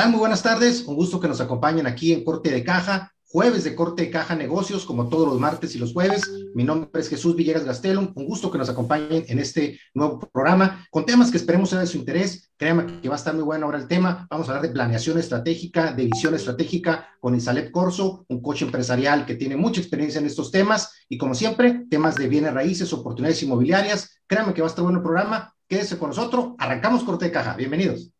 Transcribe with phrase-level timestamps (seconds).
[0.00, 0.12] ¿Qué tal?
[0.12, 0.84] Muy buenas tardes.
[0.86, 4.34] Un gusto que nos acompañen aquí en Corte de Caja, jueves de Corte de Caja
[4.34, 6.22] Negocios, como todos los martes y los jueves.
[6.54, 8.10] Mi nombre es Jesús Villegas Gastelum.
[8.14, 11.86] Un gusto que nos acompañen en este nuevo programa con temas que esperemos sea de
[11.86, 12.50] su interés.
[12.56, 14.26] Créanme que va a estar muy bueno ahora el tema.
[14.30, 19.26] Vamos a hablar de planeación estratégica, de visión estratégica con Isalep Corso, un coche empresarial
[19.26, 20.94] que tiene mucha experiencia en estos temas.
[21.10, 24.22] Y como siempre, temas de bienes raíces, oportunidades inmobiliarias.
[24.26, 25.54] Créanme que va a estar bueno el programa.
[25.68, 26.54] Quédese con nosotros.
[26.56, 27.54] Arrancamos Corte de Caja.
[27.54, 28.14] Bienvenidos.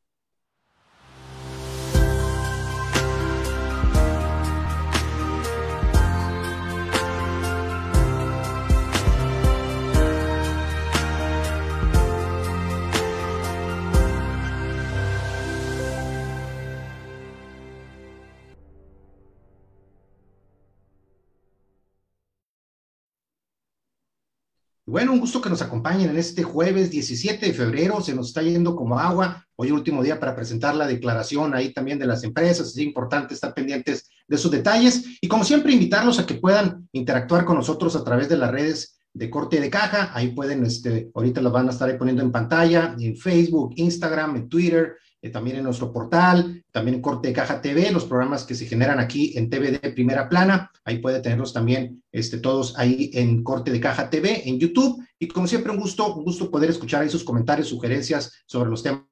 [24.90, 28.00] Bueno, un gusto que nos acompañen en este jueves 17 de febrero.
[28.00, 29.46] Se nos está yendo como agua.
[29.54, 32.70] Hoy último día para presentar la declaración ahí también de las empresas.
[32.70, 35.04] Es importante estar pendientes de sus detalles.
[35.20, 39.00] Y como siempre, invitarlos a que puedan interactuar con nosotros a través de las redes
[39.14, 40.10] de corte de caja.
[40.12, 44.48] Ahí pueden, este, ahorita las van a estar poniendo en pantalla, en Facebook, Instagram, en
[44.48, 48.54] Twitter, eh, también en nuestro portal, también en Corte de Caja TV, los programas que
[48.54, 53.10] se generan aquí en TV de primera plana, ahí puede tenerlos también este, todos ahí
[53.14, 56.70] en Corte de Caja TV, en YouTube, y como siempre un gusto, un gusto poder
[56.70, 59.09] escuchar ahí sus comentarios, sugerencias sobre los temas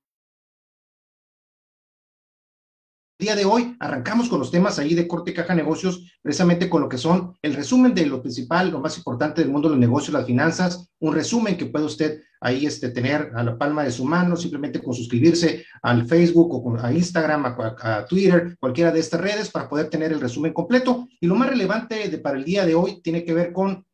[3.19, 6.89] día de hoy arrancamos con los temas ahí de corte caja negocios, precisamente con lo
[6.89, 10.13] que son el resumen de lo principal, lo más importante del mundo de los negocios,
[10.15, 14.05] las finanzas, un resumen que puede usted ahí este, tener a la palma de su
[14.05, 19.51] mano, simplemente con suscribirse al Facebook o a Instagram, a, Twitter, cualquiera de estas redes
[19.51, 21.09] para poder tener el resumen completo.
[21.21, 23.85] Y lo más relevante de, para el día de hoy tiene que ver con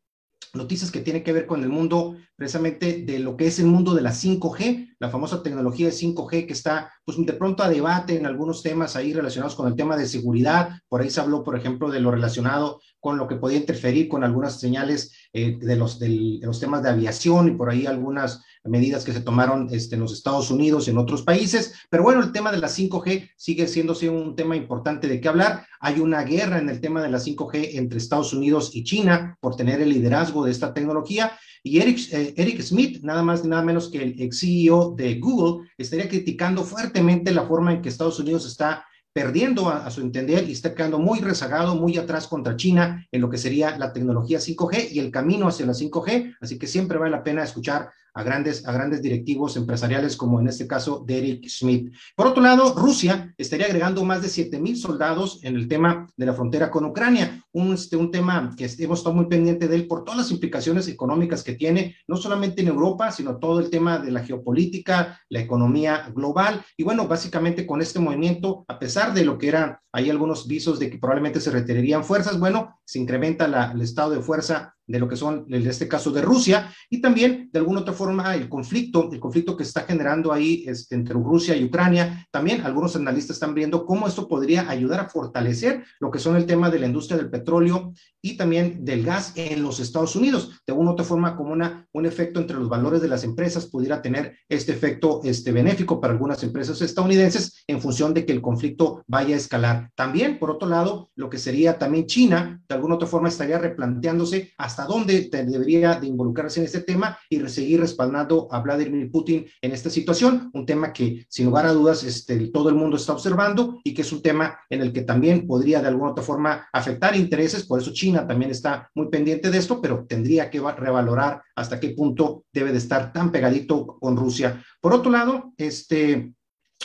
[0.55, 3.93] noticias que tienen que ver con el mundo precisamente de lo que es el mundo
[3.93, 8.17] de la 5G, la famosa tecnología de 5G que está pues de pronto a debate
[8.17, 10.69] en algunos temas ahí relacionados con el tema de seguridad.
[10.87, 14.23] Por ahí se habló, por ejemplo, de lo relacionado con lo que podía interferir con
[14.23, 19.03] algunas señales eh, de, los, de los temas de aviación y por ahí algunas medidas
[19.05, 21.75] que se tomaron este, en los Estados Unidos y en otros países.
[21.91, 25.67] Pero bueno, el tema de la 5G sigue siendo un tema importante de qué hablar.
[25.81, 29.55] Hay una guerra en el tema de la 5G entre Estados Unidos y China por
[29.55, 31.31] tener el liderazgo de esta tecnología.
[31.61, 35.69] Y Eric, eh, Eric Smith, nada más nada menos que el ex CEO de Google,
[35.77, 38.83] estaría criticando fuertemente la forma en que Estados Unidos está
[39.15, 43.29] perdiendo a, su entender y está quedando muy rezagado, muy atrás contra China en lo
[43.29, 46.35] que sería la tecnología 5G y el camino hacia la 5G.
[46.41, 50.47] Así que siempre vale la pena escuchar a grandes, a grandes directivos empresariales como en
[50.47, 51.93] este caso Derek Schmidt.
[52.15, 56.25] Por otro lado, Rusia estaría agregando más de 7 mil soldados en el tema de
[56.25, 59.87] la frontera con Ucrania, un, este, un tema que hemos estado muy pendiente de él
[59.87, 63.99] por todas las implicaciones económicas que tiene, no solamente en Europa, sino todo el tema
[63.99, 66.63] de la geopolítica, la economía global.
[66.77, 70.79] Y bueno, básicamente con este movimiento, a pesar de lo que eran, hay algunos visos
[70.79, 74.99] de que probablemente se retirarían fuerzas, bueno, se incrementa la, el estado de fuerza de
[74.99, 78.47] lo que son, en este caso, de Rusia, y también, de alguna otra forma, el
[78.47, 82.27] conflicto, el conflicto que está generando ahí este, entre Rusia y Ucrania.
[82.31, 86.45] También algunos analistas están viendo cómo esto podría ayudar a fortalecer lo que son el
[86.45, 90.61] tema de la industria del petróleo y también del gas en los Estados Unidos.
[90.65, 94.01] De alguna otra forma, como una, un efecto entre los valores de las empresas pudiera
[94.01, 99.03] tener este efecto este, benéfico para algunas empresas estadounidenses en función de que el conflicto
[99.07, 99.91] vaya a escalar.
[99.95, 104.53] También, por otro lado, lo que sería también China, de alguna otra forma, estaría replanteándose
[104.57, 109.71] hasta dónde debería de involucrarse en este tema y seguir respaldando a Vladimir Putin en
[109.71, 113.79] esta situación, un tema que sin lugar a dudas este, todo el mundo está observando
[113.83, 117.15] y que es un tema en el que también podría de alguna otra forma afectar
[117.15, 121.79] intereses, por eso China también está muy pendiente de esto, pero tendría que revalorar hasta
[121.79, 124.63] qué punto debe de estar tan pegadito con Rusia.
[124.81, 126.33] Por otro lado, este,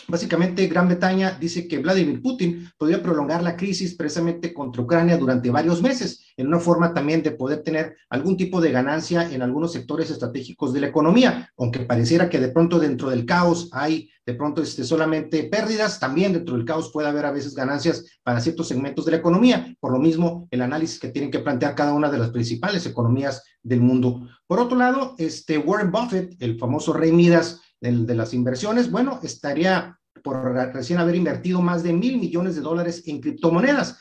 [0.08, 5.50] Básicamente, Gran Bretaña dice que Vladimir Putin podría prolongar la crisis precisamente contra Ucrania durante
[5.50, 9.72] varios meses, en una forma también de poder tener algún tipo de ganancia en algunos
[9.72, 14.34] sectores estratégicos de la economía, aunque pareciera que de pronto dentro del caos hay de
[14.34, 18.68] pronto este, solamente pérdidas, también dentro del caos puede haber a veces ganancias para ciertos
[18.68, 22.10] segmentos de la economía, por lo mismo el análisis que tienen que plantear cada una
[22.10, 24.28] de las principales economías del mundo.
[24.46, 29.98] Por otro lado, este Warren Buffett, el famoso rey Midas, de, las inversiones, bueno, estaría
[30.22, 33.98] por recién haber invertido más de mil millones de dólares en criptomonedas.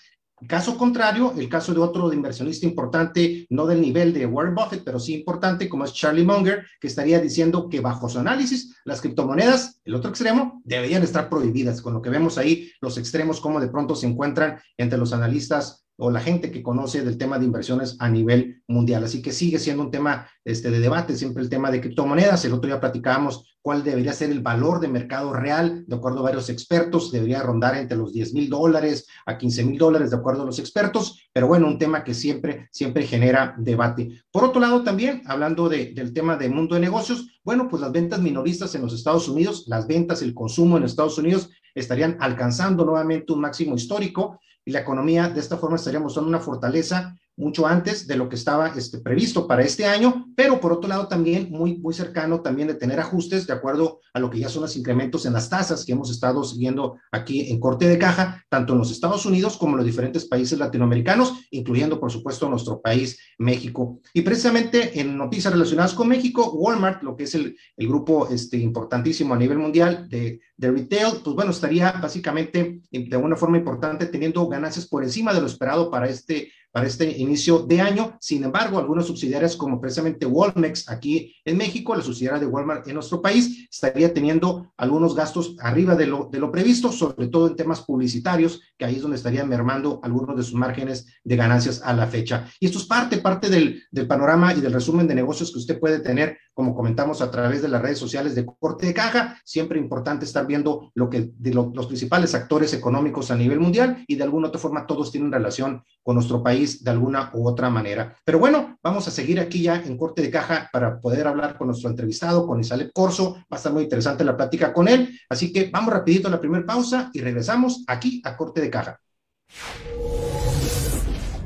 [0.48, 4.98] Caso contrario, el caso de otro inversionista importante, no del nivel de Warren Buffett, pero
[4.98, 9.82] sí importante, como es Charlie Munger, que estaría diciendo que bajo su análisis, las criptomonedas,
[9.84, 11.82] el otro extremo, deberían estar prohibidas.
[11.82, 15.86] Con lo que vemos ahí, los extremos, como de pronto se encuentran entre los analistas
[16.00, 19.04] o la gente que conoce del tema de inversiones a nivel mundial.
[19.04, 22.46] Así que sigue siendo un tema este, de debate, siempre el tema de criptomonedas.
[22.46, 26.24] El otro día platicábamos cuál debería ser el valor de mercado real, de acuerdo a
[26.24, 30.44] varios expertos, debería rondar entre los 10 mil dólares a 15 mil dólares, de acuerdo
[30.44, 34.24] a los expertos, pero bueno, un tema que siempre, siempre genera debate.
[34.32, 38.22] Por otro lado, también, hablando del tema del mundo de negocios, bueno, pues las ventas
[38.22, 43.34] minoristas en los Estados Unidos, las ventas, el consumo en Estados Unidos estarían alcanzando nuevamente
[43.34, 44.40] un máximo histórico
[44.70, 48.36] y la economía de esta forma estaría mostrando una fortaleza mucho antes de lo que
[48.36, 52.68] estaba este, previsto para este año, pero por otro lado también muy, muy cercano también
[52.68, 55.86] de tener ajustes de acuerdo a lo que ya son los incrementos en las tasas
[55.86, 59.74] que hemos estado siguiendo aquí en corte de caja, tanto en los Estados Unidos como
[59.74, 64.02] en los diferentes países latinoamericanos, incluyendo por supuesto nuestro país, México.
[64.14, 69.34] Y precisamente en noticias relacionadas con México, Walmart, lo que es el, grupo este, importantísimo
[69.34, 74.46] a nivel mundial de, de retail, pues bueno, estaría básicamente de alguna forma importante teniendo
[74.48, 78.18] ganancias por encima de lo esperado para este para este inicio de año.
[78.20, 82.96] Sin embargo, algunas subsidiarias como precisamente Walmex aquí en México, la subsidiaria de Walmart en
[82.96, 87.56] nuestro país, estaría teniendo algunos gastos arriba de lo, de lo previsto, sobre todo en
[87.56, 91.94] temas publicitarios, que ahí es donde estarían mermando algunos de sus márgenes de ganancias a
[91.94, 92.48] la fecha.
[92.60, 96.00] Y esto es parte, parte del, panorama y del resumen de negocios que usted puede
[96.00, 99.40] tener, como comentamos a través de las redes sociales de corte de caja.
[99.44, 104.16] Siempre importante estar viendo lo que de los principales actores económicos a nivel mundial y
[104.16, 108.16] de alguna otra forma todos tienen relación con nuestro país de alguna u otra manera.
[108.24, 111.68] Pero bueno, vamos a seguir aquí ya en corte de caja para poder hablar con
[111.68, 113.34] nuestro entrevistado, con Isabel Corso.
[113.34, 115.18] Va a estar muy interesante la plática con él.
[115.30, 119.00] Así que vamos rapidito a la primera pausa y regresamos aquí a corte de caja.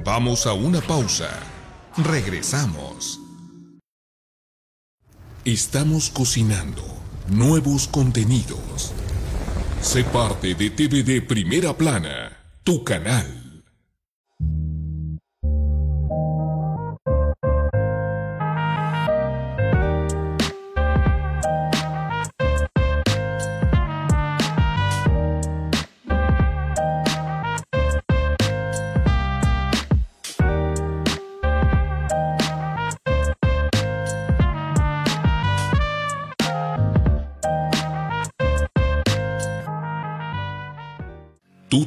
[0.04, 1.30] Vamos a una pausa.
[1.98, 3.19] Regresamos.
[5.45, 6.81] Estamos cocinando
[7.30, 8.94] nuevos contenidos.
[9.81, 13.43] Sé parte de TVD Primera Plana, tu canal.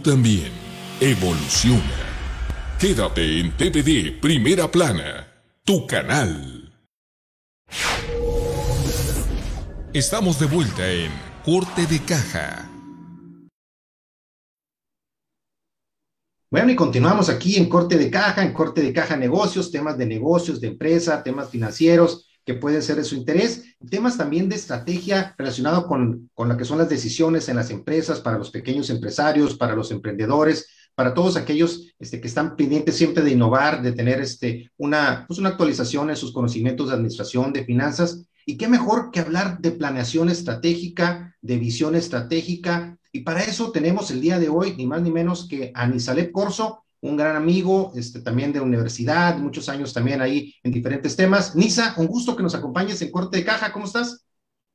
[0.07, 0.53] También
[1.01, 1.83] evoluciona.
[2.79, 5.27] Quédate en TVD Primera Plana,
[5.65, 6.73] tu canal.
[9.93, 11.11] Estamos de vuelta en
[11.45, 12.71] Corte de Caja.
[16.51, 20.07] Bueno, y continuamos aquí en Corte de Caja, en Corte de Caja Negocios, temas de
[20.07, 25.35] negocios, de empresa, temas financieros que pueden ser de su interés, temas también de estrategia
[25.37, 29.57] relacionado con, con lo que son las decisiones en las empresas, para los pequeños empresarios,
[29.57, 34.21] para los emprendedores, para todos aquellos este, que están pendientes siempre de innovar, de tener
[34.21, 38.25] este, una, pues una actualización en sus conocimientos de administración, de finanzas.
[38.47, 42.97] Y qué mejor que hablar de planeación estratégica, de visión estratégica.
[43.11, 46.31] Y para eso tenemos el día de hoy, ni más ni menos que a Nisalep
[46.31, 51.55] Corso, un gran amigo, este, también de universidad, muchos años también ahí en diferentes temas.
[51.55, 54.27] Nisa, un gusto que nos acompañes en Corte de Caja, ¿cómo estás?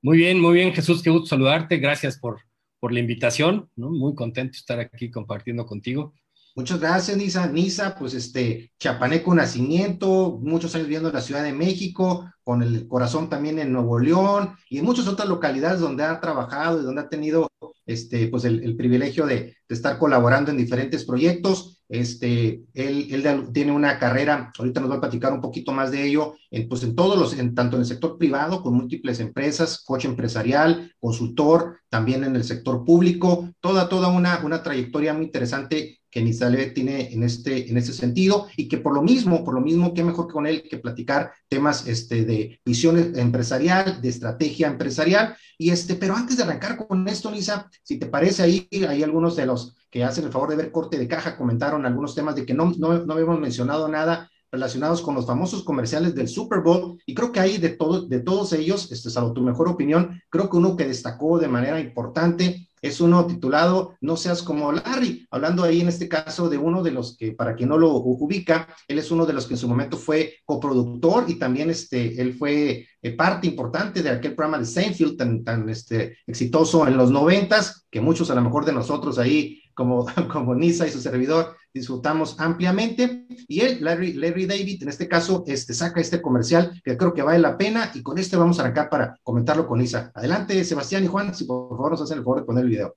[0.01, 2.39] Muy bien, muy bien, Jesús, qué gusto saludarte, gracias por,
[2.79, 3.89] por la invitación, ¿no?
[3.91, 6.13] muy contento de estar aquí compartiendo contigo.
[6.53, 7.47] Muchas gracias, Nisa.
[7.47, 12.89] Nisa, pues este, chapaneco nacimiento, muchos años viviendo en la Ciudad de México, con el
[12.89, 17.01] corazón también en Nuevo León y en muchas otras localidades donde ha trabajado y donde
[17.01, 17.47] ha tenido
[17.85, 21.80] este, pues el, privilegio de, de, estar colaborando en diferentes proyectos.
[21.91, 26.35] Este, él, tiene una carrera, ahorita nos va a platicar un poquito más de ello,
[26.49, 30.07] en, pues en todos los, en, tanto en el sector privado, con múltiples empresas, coche
[30.07, 36.21] empresarial, consultor, también en el sector público, toda, toda una, una trayectoria muy interesante que
[36.21, 39.93] Nizale tiene en este, en este sentido y que por lo mismo, por lo mismo,
[39.93, 45.35] qué mejor que con él que platicar temas este, de visión empresarial, de estrategia empresarial.
[45.57, 49.35] Y este, pero antes de arrancar con esto, Nisa, si te parece ahí, hay algunos
[49.37, 52.45] de los que hacen el favor de ver corte de caja, comentaron algunos temas de
[52.45, 57.01] que no, no, no habíamos mencionado nada relacionados con los famosos comerciales del Super Bowl,
[57.05, 60.49] y creo que ahí de, todo, de todos ellos, este, salvo tu mejor opinión, creo
[60.49, 65.63] que uno que destacó de manera importante es uno titulado No seas como Larry, hablando
[65.63, 68.99] ahí en este caso de uno de los que, para quien no lo ubica, él
[68.99, 72.87] es uno de los que en su momento fue coproductor y también este, él fue
[73.01, 77.85] eh, parte importante de aquel programa de Seinfeld tan, tan este, exitoso en los noventas,
[77.89, 82.35] que muchos a lo mejor de nosotros ahí, como, como Nisa y su servidor, disfrutamos
[82.39, 83.25] ampliamente.
[83.47, 87.21] Y él, Larry, Larry David, en este caso, este, saca este comercial que creo que
[87.21, 90.11] vale la pena y con este vamos a arrancar para comentarlo con Isa.
[90.13, 92.95] Adelante, Sebastián y Juan, si por favor nos hacen el favor de poner el video.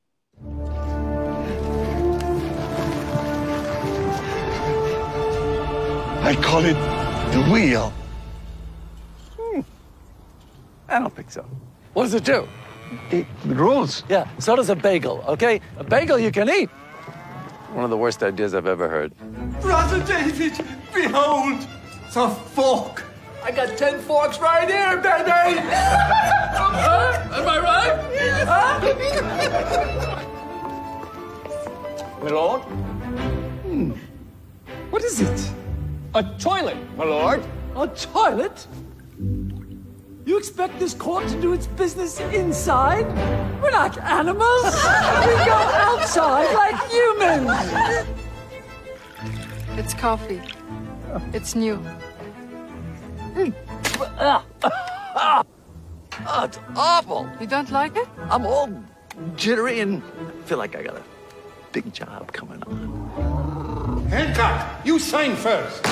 [6.26, 6.76] I call it
[7.33, 7.93] the wheel.
[9.37, 9.61] Hmm.
[10.88, 11.45] I don't think so.
[11.93, 12.49] What does it do?
[13.11, 14.04] It rules.
[14.09, 15.61] Yeah, so does a bagel, okay?
[15.78, 16.71] A bagel you can eat.
[17.75, 19.12] One of the worst ideas I've ever heard.
[19.61, 20.52] Brother David,
[20.95, 21.66] behold,
[22.12, 23.02] the fork.
[23.43, 25.59] I got 10 forks right here, baby!
[25.59, 27.28] huh?
[27.33, 27.99] Am I right?
[28.47, 28.78] Huh?
[32.23, 32.62] My lord?
[32.62, 33.90] Hmm.
[34.90, 35.50] What is it?
[36.14, 37.43] A toilet, my lord.
[37.75, 38.69] A toilet?
[40.26, 43.07] You expect this court to do its business inside?
[43.62, 44.64] We're not animals.
[44.64, 47.50] we go outside like humans.
[49.76, 50.40] It's coffee.
[51.35, 51.78] It's new.
[54.19, 54.45] oh,
[56.45, 57.28] it's awful.
[57.38, 58.09] You don't like it?
[58.31, 58.71] I'm all
[59.37, 60.02] jittery and
[60.47, 61.02] feel like I got a
[61.73, 64.07] big job coming on.
[64.07, 65.85] Hancock, you sign first.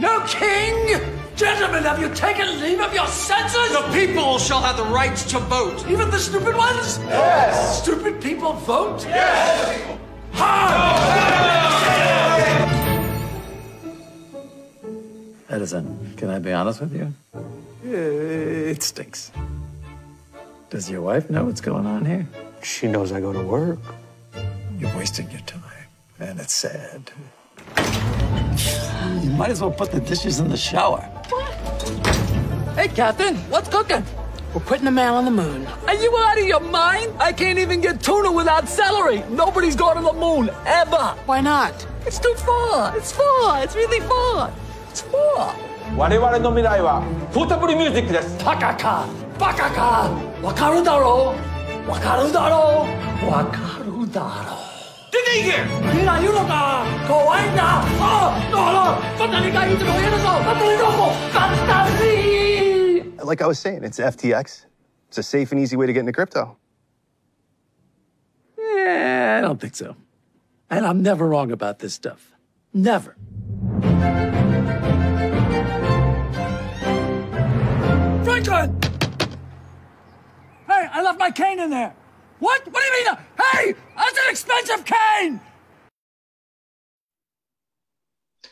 [0.00, 0.98] No king!
[1.36, 3.70] Gentlemen, have you taken leave of your senses?
[3.72, 5.86] The people shall have the right to vote.
[5.88, 6.98] Even the stupid ones?
[7.06, 7.82] Yes.
[7.82, 9.04] Stupid people vote?
[9.04, 9.98] Yes.
[10.32, 11.20] Ha!
[15.50, 17.12] Edison, can I be honest with you?
[17.84, 19.32] Eh, it stinks.
[20.70, 22.26] Does your wife know what's going on here?
[22.62, 23.80] She knows I go to work.
[24.78, 25.88] You're wasting your time,
[26.18, 27.10] and it's sad.
[29.21, 31.01] You might as well put the dishes in the shower.
[32.75, 34.03] Hey, Captain, what's cooking?
[34.53, 35.67] We're putting a man on the moon.
[35.87, 37.11] Are you out of your mind?
[37.19, 39.23] I can't even get tuna without celery.
[39.29, 41.15] Nobody's gone to the moon, ever.
[41.25, 41.73] Why not?
[42.05, 42.95] It's too far.
[42.97, 43.63] It's far.
[43.63, 44.53] It's really far.
[44.89, 45.53] It's far.
[45.95, 48.43] 我々の未来はポータブルミュージックです。
[48.43, 49.05] バカか
[49.39, 50.09] バカか
[50.41, 51.35] わかるだろ
[51.87, 52.87] うわかるだろ
[53.23, 54.58] うわかるだろう
[55.11, 57.83] 出て行けみんないるのか怖いんだあ
[58.53, 64.65] ああバタリがいつも言えるぞバタリどこバタリ Like I was saying, it's FTX.
[65.07, 66.57] It's a safe and easy way to get into crypto.
[68.57, 69.95] Yeah, I don't think so.
[70.69, 72.31] And I'm never wrong about this stuff.
[72.71, 73.15] Never.
[78.23, 78.79] Franklin!
[80.67, 81.95] Hey, I left my cane in there.
[82.39, 82.67] What?
[82.67, 83.17] What do you mean?
[83.53, 85.40] Hey, That's an expensive cane!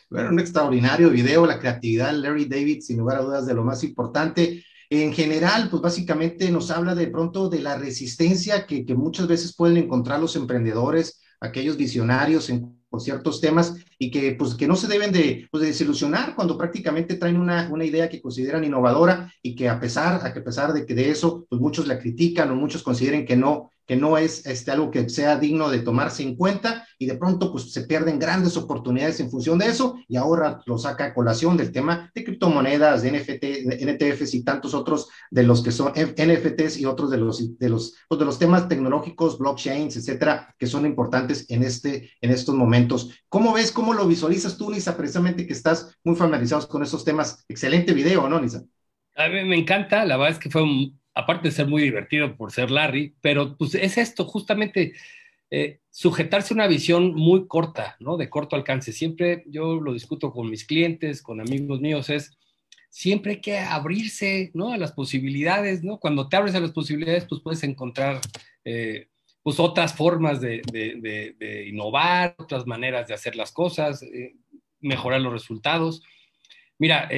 [0.09, 3.63] Bueno, un extraordinario video, la creatividad de Larry David, sin lugar a dudas, de lo
[3.63, 4.63] más importante.
[4.89, 9.55] En general, pues básicamente nos habla de pronto de la resistencia que, que muchas veces
[9.55, 14.87] pueden encontrar los emprendedores, aquellos visionarios en ciertos temas y que, pues, que no se
[14.87, 19.55] deben de, pues, de desilusionar cuando prácticamente traen una, una, idea que consideran innovadora y
[19.55, 22.55] que a pesar, a que pesar de que de eso, pues muchos la critican o
[22.55, 26.35] muchos consideren que no, que no es este, algo que sea digno de tomarse en
[26.35, 30.61] cuenta y de pronto pues se pierden grandes oportunidades en función de eso y ahora
[30.67, 35.09] lo saca a colación del tema de criptomonedas, de NFT, de NTFs y tantos otros
[35.31, 38.67] de los que son NFTs y otros de los, de los, pues de los temas
[38.67, 43.09] tecnológicos, blockchains, etcétera, que son importantes en, este, en estos momentos.
[43.27, 47.43] ¿Cómo ves, cómo lo visualizas tú, Nisa, precisamente que estás muy familiarizados con esos temas?
[47.49, 48.63] Excelente video, ¿no, Nisa?
[49.15, 52.35] A mí me encanta, la verdad es que fue un, aparte de ser muy divertido
[52.35, 54.93] por ser Larry, pero pues es esto, justamente
[55.51, 58.17] eh, sujetarse a una visión muy corta, ¿no?
[58.17, 58.93] De corto alcance.
[58.93, 62.37] Siempre yo lo discuto con mis clientes, con amigos míos, es
[62.89, 64.71] siempre que abrirse, ¿no?
[64.71, 65.99] A las posibilidades, ¿no?
[65.99, 68.21] Cuando te abres a las posibilidades, pues puedes encontrar,
[68.63, 69.07] eh,
[69.43, 70.61] pues otras formas de,
[71.67, 74.35] innovar, otras maneras de hacer las cosas, eh,
[74.79, 76.03] mejorar los resultados.
[76.77, 77.09] Mira,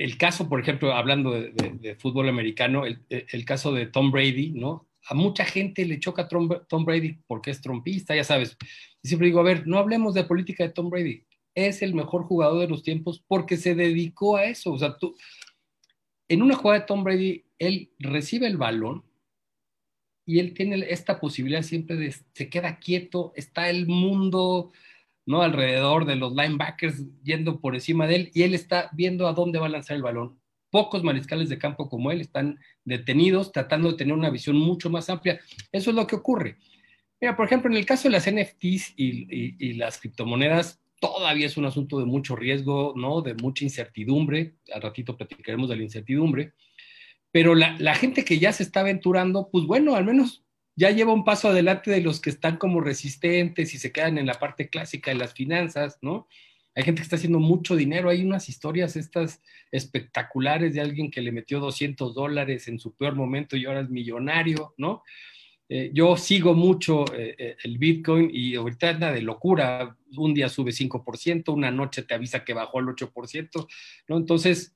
[0.00, 4.88] el caso, por ejemplo, hablando de, fútbol americano, el, el, caso de Tom Brady, ¿no?
[5.04, 8.56] A mucha gente le choca Tom, Tom, Brady porque es trompista, ya sabes.
[9.02, 11.26] Y siempre digo, a ver, no hablemos de política de Tom Brady.
[11.54, 14.72] Es el mejor jugador de los tiempos porque se dedicó a eso.
[14.72, 15.14] O sea, tú,
[16.28, 19.04] en una jugada de Tom Brady, él recibe el balón
[20.24, 24.72] y él tiene esta posibilidad siempre de, se queda quieto, está el mundo,
[25.30, 25.42] ¿no?
[25.42, 29.60] Alrededor de los linebackers yendo por encima de él y él está viendo a dónde
[29.60, 30.40] va a lanzar el balón.
[30.70, 35.08] Pocos mariscales de campo como él están detenidos tratando de tener una visión mucho más
[35.08, 35.38] amplia.
[35.70, 36.56] Eso es lo que ocurre.
[37.20, 41.46] Mira, por ejemplo, en el caso de las NFTs y, y, y las criptomonedas, todavía
[41.46, 43.22] es un asunto de mucho riesgo, ¿no?
[43.22, 44.54] De mucha incertidumbre.
[44.74, 46.54] Al ratito platicaremos de la incertidumbre.
[47.30, 50.42] Pero la, la gente que ya se está aventurando, pues bueno, al menos
[50.80, 54.24] ya lleva un paso adelante de los que están como resistentes y se quedan en
[54.24, 56.26] la parte clásica de las finanzas, ¿no?
[56.74, 58.08] Hay gente que está haciendo mucho dinero.
[58.08, 63.14] Hay unas historias estas espectaculares de alguien que le metió 200 dólares en su peor
[63.14, 65.02] momento y ahora es millonario, ¿no?
[65.68, 69.98] Eh, yo sigo mucho eh, el Bitcoin y ahorita anda de locura.
[70.16, 73.66] Un día sube 5%, una noche te avisa que bajó al 8%,
[74.08, 74.16] ¿no?
[74.16, 74.74] Entonces,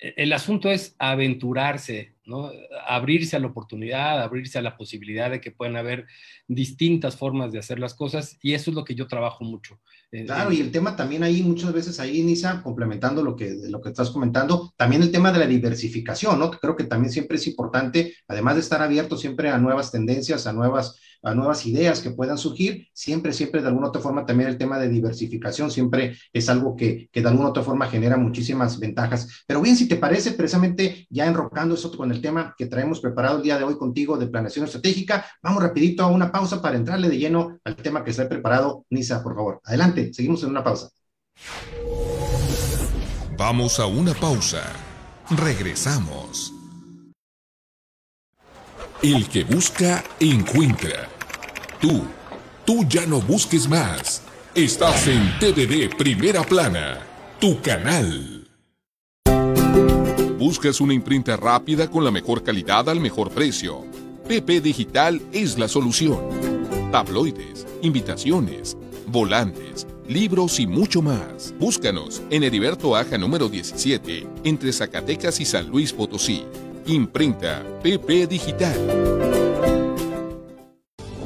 [0.00, 2.50] el asunto es aventurarse, ¿no?
[2.86, 6.06] abrirse a la oportunidad, abrirse a la posibilidad de que puedan haber
[6.48, 9.80] distintas formas de hacer las cosas y eso es lo que yo trabajo mucho.
[10.12, 13.80] Eh, claro, y el tema también ahí, muchas veces ahí, Nisa, complementando lo que, lo
[13.80, 16.50] que estás comentando, también el tema de la diversificación, ¿no?
[16.50, 20.46] Que creo que también siempre es importante, además de estar abierto siempre a nuevas tendencias,
[20.46, 24.50] a nuevas a nuevas ideas que puedan surgir, siempre, siempre de alguna otra forma también
[24.50, 28.78] el tema de diversificación siempre es algo que, que de alguna otra forma genera muchísimas
[28.78, 29.44] ventajas.
[29.46, 33.36] Pero bien, si te parece, precisamente ya enrocando eso con el tema que traemos preparado
[33.38, 37.08] el día de hoy contigo de planeación estratégica, vamos rapidito a una pausa para entrarle
[37.08, 38.84] de lleno al tema que ha preparado.
[38.90, 40.90] Nisa, por favor, adelante, seguimos en una pausa.
[43.36, 44.62] Vamos a una pausa.
[45.30, 46.55] Regresamos.
[49.02, 51.08] El que busca, encuentra.
[51.80, 52.04] Tú,
[52.64, 54.22] tú ya no busques más.
[54.54, 57.00] Estás en TDD Primera Plana,
[57.38, 58.48] tu canal.
[60.38, 63.84] ¿Buscas una imprenta rápida con la mejor calidad al mejor precio?
[64.26, 66.18] PP Digital es la solución.
[66.90, 71.54] Tabloides, invitaciones, volantes, libros y mucho más.
[71.58, 76.44] Búscanos en Heriberto Aja número 17, entre Zacatecas y San Luis Potosí.
[76.88, 78.76] Imprenta PP Digital.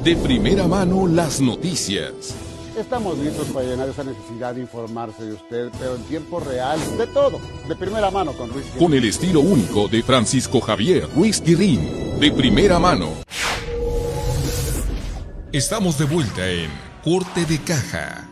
[0.03, 2.35] De primera mano las noticias.
[2.75, 7.05] Estamos listos para llenar esa necesidad de informarse de usted, pero en tiempo real, de
[7.05, 12.19] todo, de primera mano con Ruiz Con el estilo único de Francisco Javier Ruiz Guirín,
[12.19, 13.09] de primera mano.
[15.51, 16.71] Estamos de vuelta en
[17.03, 18.30] Corte de Caja.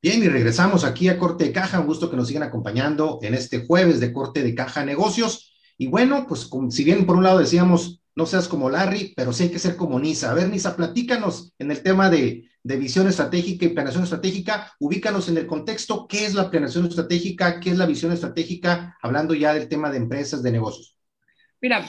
[0.00, 1.80] Bien, y regresamos aquí a Corte de Caja.
[1.80, 5.56] Un gusto que nos sigan acompañando en este jueves de Corte de Caja Negocios.
[5.76, 9.44] Y bueno, pues si bien por un lado decíamos, no seas como Larry, pero sí
[9.44, 10.30] hay que ser como Nisa.
[10.30, 15.38] A ver, Nisa, platícanos en el tema de, visión estratégica y planeación estratégica, ubícanos en
[15.38, 17.58] el contexto, ¿qué es la planeación estratégica?
[17.58, 18.96] ¿Qué es la visión estratégica?
[19.02, 20.96] Hablando ya del tema de empresas, de negocios.
[21.60, 21.86] Mira,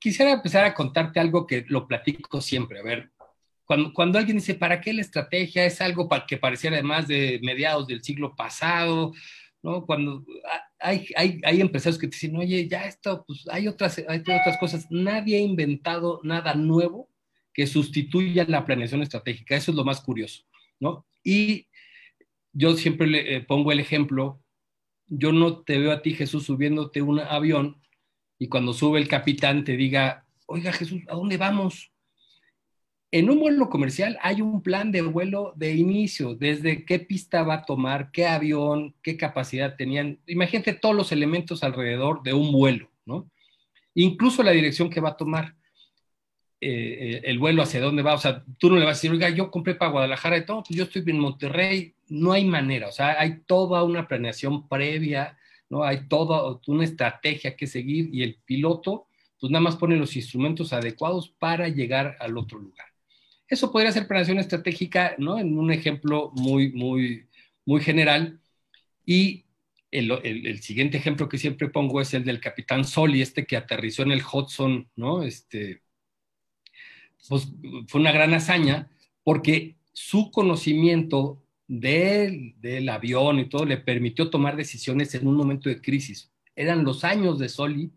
[0.00, 2.80] quisiera empezar a contarte algo que lo platico siempre.
[2.80, 3.12] A ver,
[3.66, 5.64] cuando, alguien dice, ¿para qué la estrategia?
[5.64, 9.12] Es algo que pareciera además de mediados del siglo pasado,
[9.62, 9.86] ¿no?
[9.86, 10.24] Cuando
[10.78, 14.58] hay, hay, hay, empresarios que te dicen, oye, ya esto, pues hay otras, hay otras
[14.58, 14.86] cosas.
[14.90, 17.08] Nadie ha inventado nada nuevo
[17.54, 19.56] que sustituya la planeación estratégica.
[19.56, 20.44] Eso es lo más curioso,
[20.78, 21.06] ¿no?
[21.22, 21.68] Y
[22.52, 24.42] yo siempre le eh, pongo el ejemplo,
[25.06, 27.80] yo no te veo a ti, Jesús, subiéndote un avión
[28.38, 31.93] y cuando sube el capitán te diga, oiga, Jesús, ¿a dónde vamos?
[33.14, 37.54] En un vuelo comercial hay un plan de vuelo de inicio, desde qué pista va
[37.54, 40.18] a tomar, qué avión, qué capacidad tenían.
[40.26, 43.30] Imagínate todos los elementos alrededor de un vuelo, ¿no?
[43.94, 45.54] Incluso la dirección que va a tomar,
[46.60, 48.14] eh, eh, el vuelo hacia dónde va.
[48.14, 50.64] O sea, tú no le vas a decir, oiga, yo compré para Guadalajara y todo,
[50.64, 51.94] pues yo estoy en Monterrey.
[52.08, 55.38] No hay manera, o sea, hay toda una planeación previa,
[55.70, 55.84] ¿no?
[55.84, 59.06] Hay toda una estrategia que seguir y el piloto,
[59.38, 62.93] pues nada más pone los instrumentos adecuados para llegar al otro lugar.
[63.48, 65.38] Eso podría ser planeación estratégica, ¿no?
[65.38, 67.28] En un ejemplo muy, muy,
[67.66, 68.40] muy general.
[69.04, 69.44] Y
[69.90, 74.12] el, siguiente ejemplo que siempre pongo es el del capitán Soli, este que aterrizó en
[74.12, 75.22] el Hudson, ¿no?
[75.22, 75.82] Este,
[77.28, 77.48] pues
[77.86, 78.90] fue una gran hazaña
[79.22, 85.68] porque su conocimiento del, del avión y todo le permitió tomar decisiones en un momento
[85.68, 86.32] de crisis.
[86.56, 87.92] Eran los años de Soli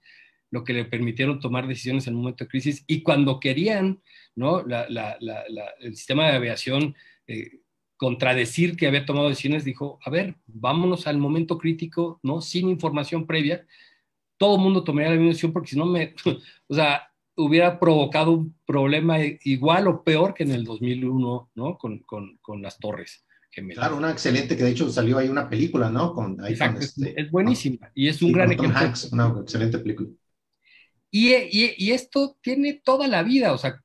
[0.50, 4.02] lo que le permitieron tomar decisiones en un momento de crisis y cuando querían,
[4.36, 4.64] ¿no?
[5.80, 6.96] el sistema de aviación
[7.28, 7.60] eh,
[7.98, 12.42] contradecir que había tomado decisiones, dijo, a ver, vámonos al momento crítico, ¿no?
[12.42, 13.66] Sin información previa,
[14.38, 16.14] todo el mundo tomaría la misma decisión porque si no me,
[16.68, 21.78] o sea, hubiera provocado un problema igual o peor que en el 2001, ¿no?
[21.78, 23.26] Con, con, con las torres.
[23.50, 23.78] Gemelas.
[23.78, 26.14] Claro, una excelente, que de hecho salió ahí una película, ¿no?
[26.14, 28.78] Con, Exacto, este, es buenísima y es un gran ejemplo.
[29.12, 30.10] una excelente película.
[31.20, 33.82] Y, esto tiene toda la vida, o sea,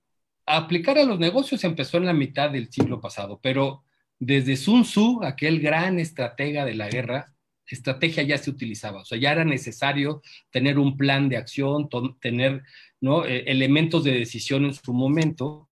[0.47, 3.85] aplicar a los negocios empezó en la mitad del siglo pasado, pero
[4.19, 7.35] desde Sun Tzu, aquel gran estratega de la guerra,
[7.67, 11.89] estrategia ya se utilizaba, o sea, ya era necesario tener un plan de acción,
[12.21, 12.63] tener
[13.01, 13.25] ¿no?
[13.25, 15.71] E, elementos de decisión en su momento.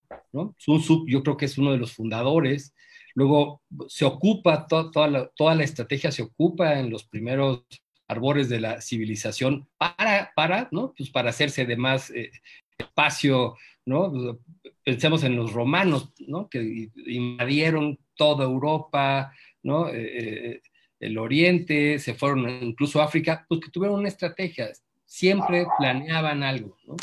[0.57, 2.73] Sun Tzu yo creo que es uno de los fundadores.
[3.13, 7.65] Luego se ocupa, toda, toda la estrategia se ocupa en los primeros
[8.11, 10.93] arbores de la civilización para, para, ¿no?
[10.95, 12.31] Pues para hacerse de más eh,
[12.77, 14.39] espacio, ¿no?
[14.83, 16.49] Pensemos en los romanos, ¿no?
[16.49, 19.31] Que invadieron toda Europa,
[19.63, 19.89] ¿no?
[19.89, 20.61] Eh, eh,
[20.99, 24.69] el Oriente, se fueron incluso a África, pues que tuvieron una estrategia,
[25.05, 26.95] siempre planeaban algo, ¿no?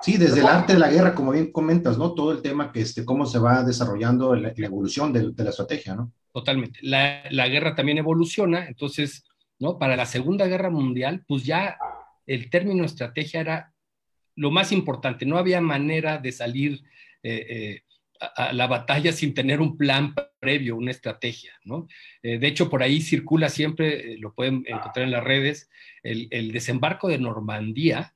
[0.00, 2.12] Sí, desde el arte de la guerra, como bien comentas, ¿no?
[2.12, 5.50] Todo el tema que, este, cómo se va desarrollando la, la evolución de, de, la
[5.50, 6.12] estrategia, ¿no?
[6.32, 6.80] Totalmente.
[6.82, 9.24] La, la, guerra también evoluciona, entonces,
[9.78, 11.78] Para la Segunda Guerra Mundial, pues ya
[12.26, 13.72] el término estrategia era
[14.34, 15.26] lo más importante.
[15.26, 16.82] No había manera de salir
[17.22, 17.82] eh, eh,
[18.36, 21.52] a, la batalla sin tener un plan previo, una estrategia.
[22.22, 25.70] Eh, de hecho, por ahí circula siempre, lo pueden encontrar en las redes,
[26.02, 28.14] el, desembarco de Normandía,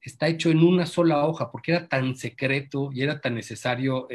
[0.00, 4.08] está hecho en una sola hoja, porque era tan secreto y era tan necesario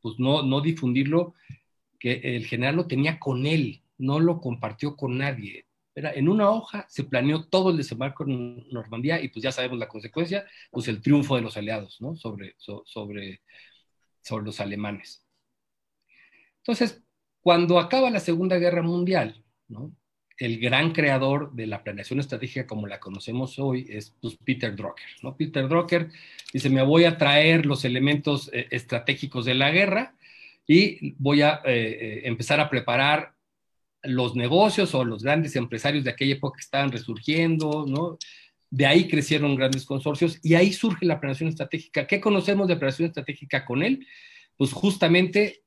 [0.00, 1.34] pues no, no difundirlo,
[1.98, 5.66] que el general lo tenía con él, no lo compartió con nadie.
[5.96, 9.88] En una hoja se planeó todo el desembarco en Normandía y pues ya sabemos la
[9.88, 11.98] consecuencia, pues el triunfo de los aliados.
[12.16, 13.40] Sobre, so, sobre,
[14.20, 15.24] sobre los alemanes.
[16.58, 17.02] Entonces,
[17.40, 19.42] cuando acaba la Segunda Guerra Mundial,
[20.38, 25.06] el gran creador de la planeación estratégica como la conocemos hoy es pues, Peter Drucker.
[25.38, 26.10] Peter Drucker
[26.52, 30.14] dice, me voy a traer los elementos eh, estratégicos de la guerra
[30.66, 33.35] y voy a eh, empezar a preparar
[34.06, 38.18] los negocios o los grandes empresarios de aquella época que estaban resurgiendo, ¿no?
[38.70, 42.06] De ahí crecieron grandes consorcios y ahí surge la planeación estratégica.
[42.06, 44.06] ¿Qué conocemos de planeación estratégica con él?
[44.56, 45.62] Pues justamente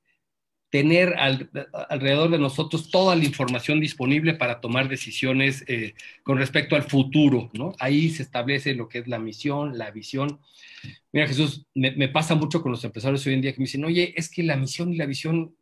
[0.69, 1.49] tener al,
[1.89, 7.49] alrededor de nosotros toda la información disponible para tomar decisiones eh, con respecto al futuro,
[7.53, 7.73] ¿no?
[7.79, 10.39] Ahí se establece lo que es la misión, la visión.
[11.11, 13.85] Mira, Jesús, me, me, pasa mucho con los empresarios hoy en día que me dicen,
[13.85, 15.55] oye, es que la misión y la visión,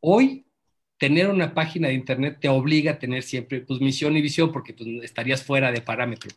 [0.00, 0.46] hoy
[1.02, 4.72] tener una página de internet te obliga a tener siempre, pues, misión y visión, porque
[4.72, 6.30] pues, estarías fuera de parámetro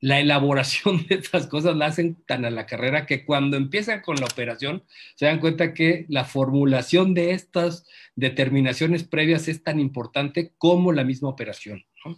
[0.00, 4.16] la elaboración de estas cosas la hacen tan a la carrera que cuando empiezan con
[4.16, 4.82] la operación
[5.14, 11.04] se dan cuenta que la formulación de estas determinaciones previas es tan importante como la
[11.04, 11.84] misma operación.
[12.04, 12.16] ¿no?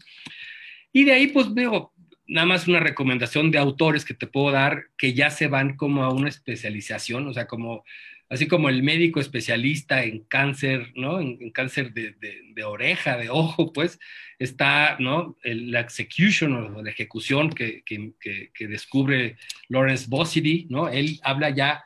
[0.92, 1.92] Y de ahí, pues veo
[2.26, 6.04] nada más una recomendación de autores que te puedo dar que ya se van como
[6.04, 7.84] a una especialización, o sea, como
[8.32, 11.20] así como el médico especialista en cáncer, ¿no?
[11.20, 14.00] En, cáncer de, oreja, de ojo, pues,
[14.38, 15.36] está, ¿no?
[15.44, 17.84] La execution o la ejecución que,
[18.58, 19.36] descubre
[19.68, 20.88] Lawrence Bossidy, ¿no?
[20.88, 21.84] Él habla ya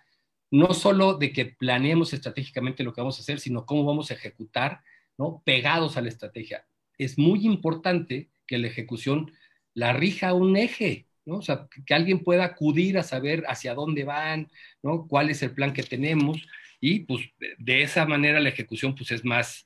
[0.53, 4.15] no solo de que planeemos estratégicamente lo que vamos a hacer, sino cómo vamos a
[4.15, 4.83] ejecutar,
[5.19, 5.43] ¿no?
[5.45, 6.65] Pegados a la estrategia.
[6.97, 9.33] Es muy importante que la ejecución
[9.75, 11.39] la rija un eje, ¿no?
[11.39, 14.49] O sea, que alguien pueda acudir a saber hacia dónde van,
[14.83, 15.07] ¿no?
[15.07, 16.41] Cuál es el plan que tenemos
[16.81, 19.65] y pues de esa manera la ejecución pues es más,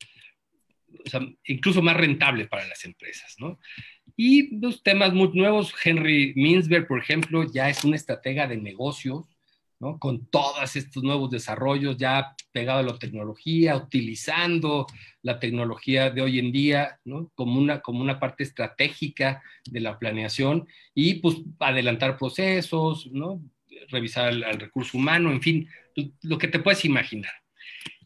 [1.04, 3.58] o sea, incluso más rentable para las empresas, ¿no?
[4.16, 9.26] Y los temas muy nuevos, Henry Minsberg, por ejemplo, ya es un estratega de negocios,
[9.98, 14.86] Con todos estos nuevos desarrollos, ya pegado a la tecnología, utilizando
[15.22, 17.32] la tecnología de hoy en día, ¿no?
[17.34, 23.08] Como una, como una parte estratégica de la planeación y pues adelantar procesos.
[23.88, 25.68] Revisar al recurso humano, en fin,
[26.22, 27.32] lo que te puedes imaginar.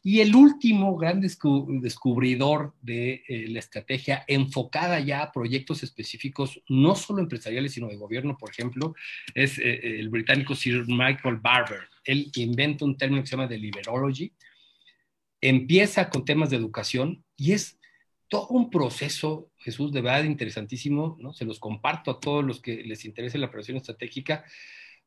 [0.06, 6.94] Y el último gran descubridor de eh, la estrategia enfocada ya a proyectos específicos, no
[6.94, 8.94] solo empresariales, sino de gobierno, por ejemplo,
[9.34, 11.88] es eh, el británico Sir Michael Barber.
[12.04, 14.30] Él inventa un término que se llama deliverology,
[15.40, 17.78] empieza con temas de educación y es
[18.28, 21.32] todo un proceso, Jesús, de verdad interesantísimo, ¿no?
[21.32, 24.44] Se los comparto a todos los que les interese la operación estratégica,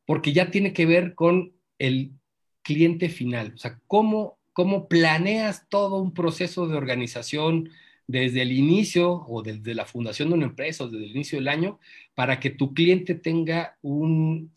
[0.08, 2.14] porque ya tiene que ver con el
[2.64, 7.70] cliente final, o sea, cómo cómo planeas todo un proceso de organización
[8.08, 11.48] desde el inicio o desde la fundación de una empresa o desde el inicio del
[11.48, 11.80] año
[12.15, 14.52] para que tu cliente tenga un,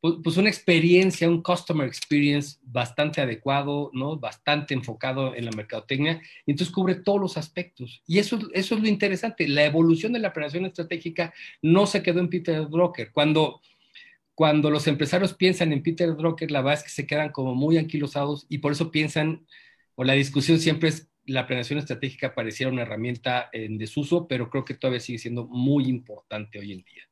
[0.00, 4.16] pues una experiencia, un customer experience bastante adecuado, ¿no?
[4.16, 8.04] Bastante enfocado en la mercadotecnia, y entonces cubre todos los aspectos.
[8.06, 12.20] Y eso, eso es lo interesante, la evolución de la operación estratégica no se quedó
[12.20, 13.10] en Peter Drucker.
[13.10, 13.60] Cuando,
[14.36, 17.78] cuando los empresarios piensan en Peter Drucker, la verdad es que se quedan como muy
[17.78, 19.46] anquilosados y por eso piensan,
[19.94, 24.66] o la discusión siempre es, la planeación estratégica pareciera una herramienta en desuso, pero creo
[24.66, 27.04] que todavía sigue siendo muy importante hoy en día.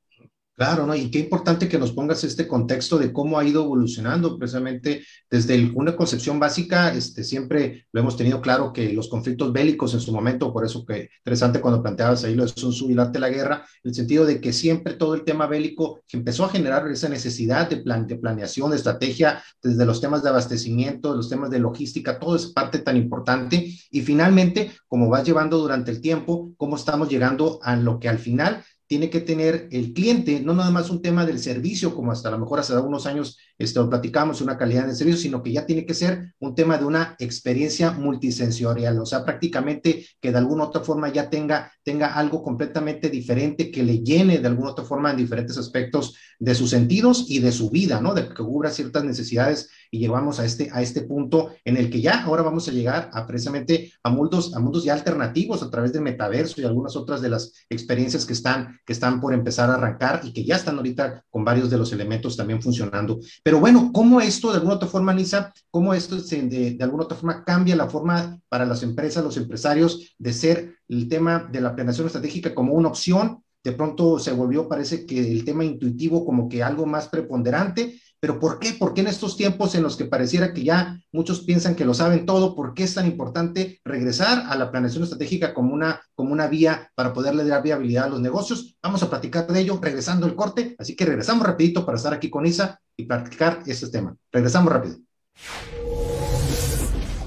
[0.56, 0.94] Claro, ¿no?
[0.94, 5.56] Y qué importante que nos pongas este contexto de cómo ha ido evolucionando precisamente desde
[5.56, 10.00] el, una concepción básica, este, siempre lo hemos tenido claro que los conflictos bélicos en
[10.00, 13.18] su momento, por eso que interesante cuando planteabas ahí lo de Sun Tzu y de
[13.18, 17.08] la guerra, el sentido de que siempre todo el tema bélico empezó a generar esa
[17.08, 21.58] necesidad de, plan, de planeación, de estrategia, desde los temas de abastecimiento, los temas de
[21.58, 26.76] logística, todo es parte tan importante y finalmente, como vas llevando durante el tiempo, cómo
[26.76, 30.90] estamos llegando a lo que al final tiene que tener el cliente, no nada más
[30.90, 34.58] un tema del servicio, como hasta a lo mejor hace unos años lo platicamos, una
[34.58, 38.98] calidad de servicio, sino que ya tiene que ser un tema de una experiencia multisensorial,
[38.98, 43.82] o sea, prácticamente que de alguna otra forma ya tenga, tenga algo completamente diferente que
[43.82, 47.70] le llene de alguna otra forma en diferentes aspectos de sus sentidos y de su
[47.70, 48.14] vida, ¿no?
[48.14, 52.00] De que cubra ciertas necesidades y llegamos a este, a este punto en el que
[52.00, 55.92] ya ahora vamos a llegar a precisamente a mundos, a mundos ya alternativos a través
[55.92, 59.74] del metaverso y algunas otras de las experiencias que están, que están por empezar a
[59.74, 63.20] arrancar y que ya están ahorita con varios de los elementos también funcionando.
[63.44, 67.16] Pero bueno, ¿cómo esto de alguna otra forma, Nisa, cómo esto de, de alguna otra
[67.16, 71.74] forma cambia la forma para las empresas, los empresarios, de ser el tema de la
[71.74, 76.50] planeación estratégica como una opción de pronto se volvió, parece que el tema intuitivo como
[76.50, 78.72] que algo más preponderante, pero ¿por qué?
[78.72, 81.92] ¿Por qué en estos tiempos en los que pareciera que ya muchos piensan que lo
[81.92, 86.32] saben todo, por qué es tan importante regresar a la planeación estratégica como una, como
[86.32, 88.78] una vía para poderle dar viabilidad a los negocios?
[88.82, 92.30] Vamos a platicar de ello regresando el corte, así que regresamos rapidito para estar aquí
[92.30, 94.16] con Isa y practicar este tema.
[94.32, 94.96] Regresamos rápido.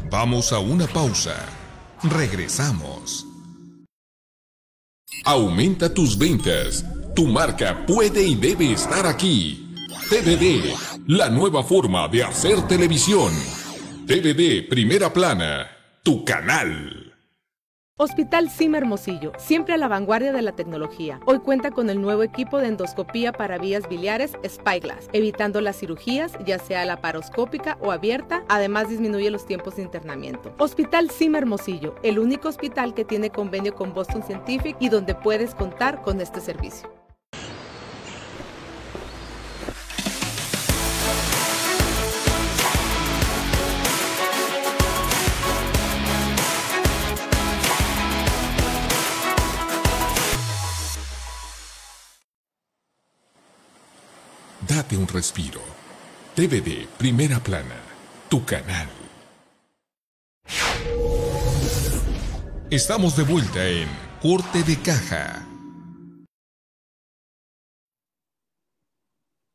[0.10, 1.36] Vamos a una pausa.
[2.02, 3.24] Regresamos.
[5.26, 6.84] Aumenta tus ventas.
[7.16, 9.67] Tu marca puede y debe estar aquí.
[10.10, 10.74] TVD,
[11.08, 13.34] la nueva forma de hacer televisión.
[14.06, 15.70] TVD Primera Plana,
[16.02, 17.14] tu canal.
[17.98, 21.20] Hospital Sim Hermosillo, siempre a la vanguardia de la tecnología.
[21.26, 26.32] Hoy cuenta con el nuevo equipo de endoscopía para vías biliares Spyglass, evitando las cirugías,
[26.46, 30.56] ya sea laparoscópica o abierta, además disminuye los tiempos de internamiento.
[30.58, 35.54] Hospital Sim Hermosillo, el único hospital que tiene convenio con Boston Scientific y donde puedes
[35.54, 36.90] contar con este servicio.
[54.68, 55.62] Date un respiro.
[56.36, 57.78] TVD Primera Plana,
[58.28, 58.90] tu canal.
[62.70, 63.88] Estamos de vuelta en
[64.22, 65.47] Corte de Caja.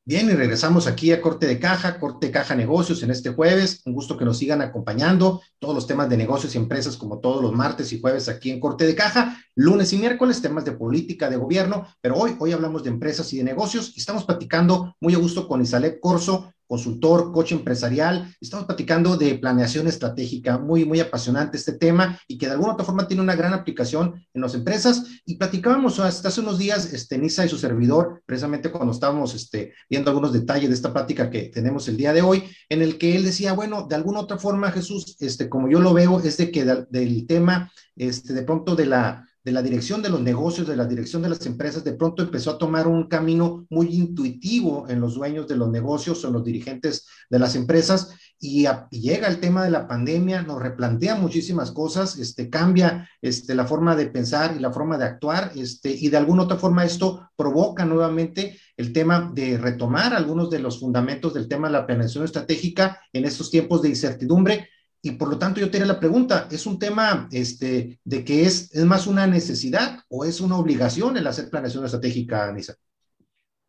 [0.04, 3.82] Bien, y regresamos aquí a Corte de Caja, Corte de Caja Negocios en este jueves.
[3.86, 5.40] Un gusto que nos sigan acompañando.
[5.60, 8.58] Todos los temas de negocios y empresas, como todos los martes y jueves aquí en
[8.58, 9.40] Corte de Caja.
[9.54, 11.86] Lunes y miércoles, temas de política, de gobierno.
[12.00, 13.92] Pero hoy, hoy hablamos de empresas y de negocios.
[13.94, 18.34] Y estamos platicando muy a gusto con Isalep Corso, consultor, coach empresarial.
[18.40, 22.86] Estamos platicando de planeación estratégica, muy, muy apasionante este tema y que de alguna otra
[22.86, 25.04] forma tiene una gran aplicación en las empresas.
[25.26, 29.74] Y platicábamos hasta hace unos días, este, Nisa y su servidor, precisamente cuando estábamos este,
[29.90, 33.16] viendo algunos detalles de esta plática que tenemos el día de hoy, en el que
[33.16, 36.50] él decía, bueno, de alguna otra forma, Jesús, este, como yo lo veo, es de
[36.50, 40.76] que del tema, este, de pronto de la de la dirección de los negocios, de
[40.76, 45.00] la dirección de las empresas, de pronto empezó a tomar un camino muy intuitivo en
[45.00, 49.64] los dueños de los negocios o los dirigentes de las empresas y, llega el tema
[49.64, 54.60] de la pandemia, nos replantea muchísimas cosas, este, cambia este, la forma de pensar y
[54.60, 59.30] la forma de actuar este, y de alguna otra forma esto provoca nuevamente el tema
[59.34, 63.82] de retomar algunos de los fundamentos del tema de la planeación estratégica en estos tiempos
[63.82, 64.68] de incertidumbre
[65.02, 68.72] y por lo tanto yo te la pregunta, ¿es un tema este, de que es,
[68.72, 72.76] es más una necesidad o es una obligación el hacer planeación estratégica, Anisa?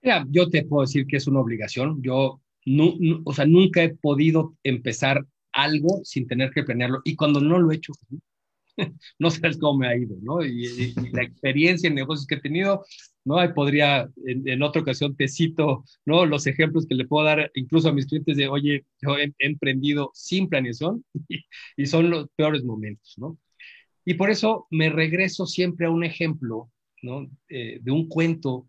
[0.04, 2.04] Mira, yo te puedo decir que es una obligación.
[2.04, 2.94] Yo, no,
[3.26, 7.02] o sea, nunca he podido empezar algo sin tener que planearlo.
[7.04, 7.94] Y cuando no lo he hecho,
[9.20, 10.46] no sabes cómo me ha ido, ¿no?
[10.46, 12.86] Y, la experiencia en negocios que he tenido,
[13.26, 13.38] ¿no?
[13.40, 16.26] Ahí podría, en, otra ocasión te cito, ¿no?
[16.26, 20.12] Los ejemplos que le puedo dar incluso a mis clientes de, oye, yo he, emprendido
[20.14, 21.06] sin planeación
[21.78, 23.38] y, son los peores momentos, ¿no?
[24.06, 27.30] Y por eso me regreso siempre a un ejemplo, ¿no?
[27.50, 28.68] Eh, de un cuento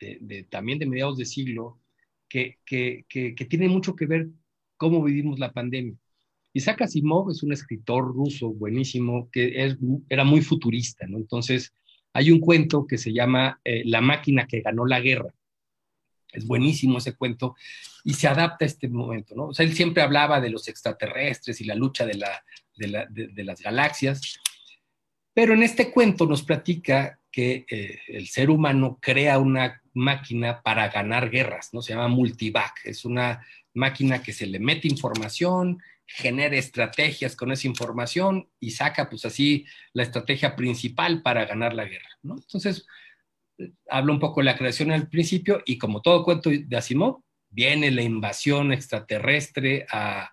[0.00, 1.80] de, también de mediados de siglo
[2.28, 4.28] que, que, que, que tiene mucho que ver
[4.76, 5.96] cómo vivimos la pandemia.
[6.54, 9.76] Isaac Asimov es un escritor ruso buenísimo que es,
[10.08, 11.18] era muy futurista, ¿no?
[11.18, 11.74] Entonces,
[12.18, 15.32] hay un cuento que se llama eh, La máquina que ganó la guerra.
[16.32, 17.54] Es buenísimo ese cuento
[18.02, 19.46] y se adapta a este momento, ¿no?
[19.46, 22.42] O sea, él siempre hablaba de los extraterrestres y la lucha de, la,
[22.76, 24.40] de, las galaxias,
[25.32, 30.88] pero en este cuento nos platica que eh, el ser humano crea una máquina para
[30.88, 31.82] ganar guerras, ¿no?
[31.82, 35.78] Se llama multivac, es una máquina que se le mete información
[36.10, 41.84] genere estrategias con esa información y saca pues así la estrategia principal para ganar la
[41.84, 42.36] guerra, ¿no?
[42.36, 42.86] Entonces,
[43.88, 47.90] hablo un poco de la creación al principio y como todo cuento de Asimov, viene
[47.90, 50.32] la invasión extraterrestre a,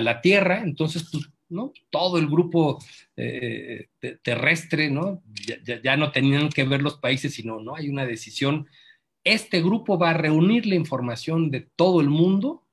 [0.00, 1.72] la Tierra, entonces pues, ¿no?
[1.88, 2.78] todo el grupo
[3.16, 3.88] eh,
[4.22, 5.22] terrestre, ¿no?
[5.64, 7.74] Ya, ya, no tenían que ver los países, sino ¿no?
[7.74, 8.68] hay una decisión
[9.24, 12.64] este grupo va a reunir la información de todo el mundo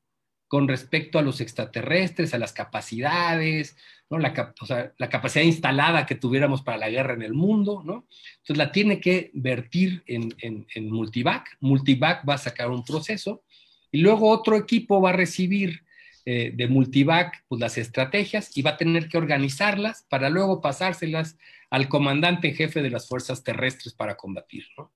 [0.49, 3.77] con respecto a los extraterrestres, a las capacidades,
[4.09, 4.17] ¿no?
[4.17, 7.83] la, o sea, la, capacidad instalada que tuviéramos para la guerra en el mundo.
[7.85, 8.07] ¿no?
[8.37, 11.55] Entonces la tiene que vertir en, en, en Multivac.
[11.59, 13.43] Multivac va a sacar un proceso
[13.91, 15.83] y luego otro equipo va a recibir
[16.25, 21.37] eh, de Multivac pues, las estrategias y va a tener que organizarlas para luego pasárselas
[21.69, 24.65] al comandante jefe de las fuerzas terrestres para combatir.
[24.75, 24.91] ¿no?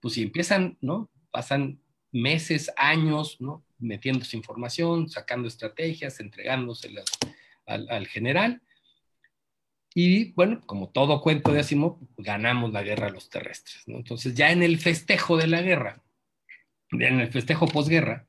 [0.00, 1.08] Pues si empiezan, ¿no?
[1.30, 1.78] pasan
[2.10, 3.62] meses, años, ¿no?
[3.78, 7.06] Metiéndose información, sacando estrategias, entregándoselas
[7.66, 8.62] al, al general.
[9.94, 13.82] Y bueno, como todo cuento de Asimov, ganamos la guerra a los terrestres.
[13.86, 13.96] ¿no?
[13.96, 16.02] Entonces, ya en el festejo de la guerra,
[16.90, 18.26] en el festejo posguerra,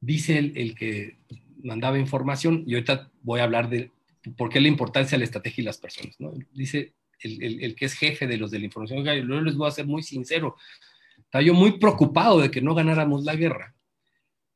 [0.00, 1.18] dice el, el, que
[1.62, 3.90] mandaba información, y ahorita voy a hablar de
[4.36, 6.14] por qué la importancia de la estrategia y las personas.
[6.20, 6.32] ¿no?
[6.52, 9.66] Dice el, el, el, que es jefe de los de la información, yo les voy
[9.66, 10.56] a ser muy sincero,
[11.18, 13.74] estaba yo muy preocupado de que no ganáramos la guerra,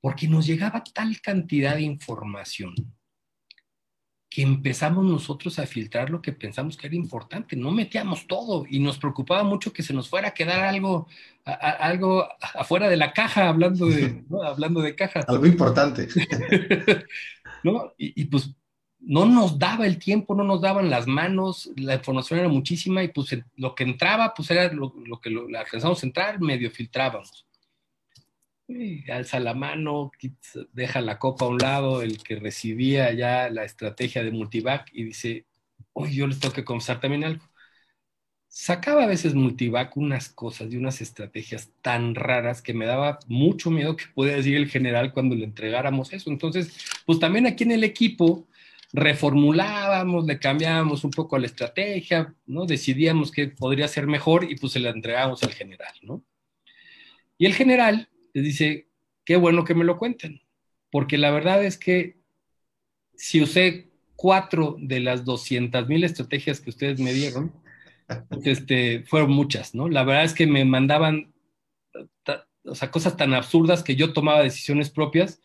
[0.01, 2.75] porque nos llegaba tal cantidad de información
[4.31, 8.79] que empezamos nosotros a filtrar lo que pensamos que era importante, no metíamos todo y
[8.79, 11.09] nos preocupaba mucho que se nos fuera a quedar algo,
[11.45, 14.43] a, a, algo afuera de la caja, hablando de, ¿no?
[14.43, 15.21] hablando de caja.
[15.27, 16.09] Algo importante.
[17.65, 17.93] ¿No?
[17.97, 18.55] Y, y, pues
[19.01, 23.09] no nos daba el tiempo, no nos daban las manos, la información era muchísima y
[23.09, 27.48] pues lo que entraba, pues era lo, lo que lo, alcanzamos a entrar, medio filtrábamos
[29.11, 30.11] alza la mano,
[30.73, 35.05] deja la copa a un lado, el que recibía ya la estrategia de Multivac y
[35.05, 35.47] dice,
[35.93, 37.45] oye, yo les tengo que confesar también algo.
[38.49, 43.71] Sacaba a veces Multivac unas cosas y unas estrategias tan raras que me daba mucho
[43.71, 46.31] miedo que pudiera decir el general cuando le entregáramos eso.
[46.31, 46.77] Entonces,
[47.07, 48.49] pues también aquí en el equipo
[48.93, 52.65] reformulábamos, le cambiábamos un poco la estrategia, ¿no?
[52.67, 56.25] Decidíamos que podría ser mejor y pues se la entregábamos al general, ¿no?
[57.37, 58.89] Y el general, les dice,
[59.25, 60.43] qué bueno que me lo cuenten,
[60.91, 62.19] porque la verdad es que
[63.15, 67.53] si usé cuatro de las 200 mil estrategias que ustedes me dieron,
[68.29, 69.89] pues, este, fueron muchas, ¿no?
[69.89, 71.33] La verdad es que me mandaban,
[72.65, 75.43] o sea, cosas tan absurdas que yo tomaba decisiones propias,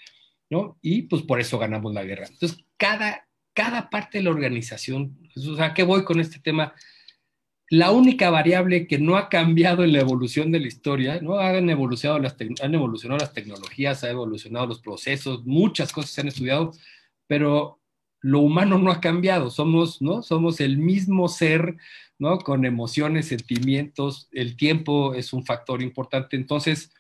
[0.50, 0.78] ¿no?
[0.82, 2.28] Y pues por eso ganamos la guerra.
[2.28, 6.74] Entonces, cada, cada parte de la organización, o sea, ¿qué voy con este tema?
[7.74, 11.40] La única variable que no ha cambiado en la evolución de la historia, ¿no?
[11.40, 16.28] Han evolucionado las, han evolucionado las tecnologías, han evolucionado los procesos, muchas cosas se han
[16.28, 16.72] estudiado,
[17.26, 17.80] pero
[18.22, 20.22] lo humano no ha cambiado, somos, ¿no?
[20.22, 21.78] Somos el mismo ser,
[22.20, 22.38] ¿no?
[22.38, 26.94] Con emociones, sentimientos, el tiempo es un factor importante, entonces,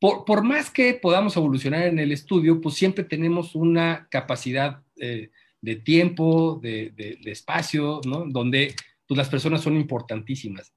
[0.00, 5.30] por, por más que podamos evolucionar en el estudio, pues siempre tenemos una capacidad eh,
[5.60, 8.24] de tiempo, de, de, de espacio, ¿no?
[8.26, 8.74] Donde
[9.06, 10.74] pues las personas son importantísimas.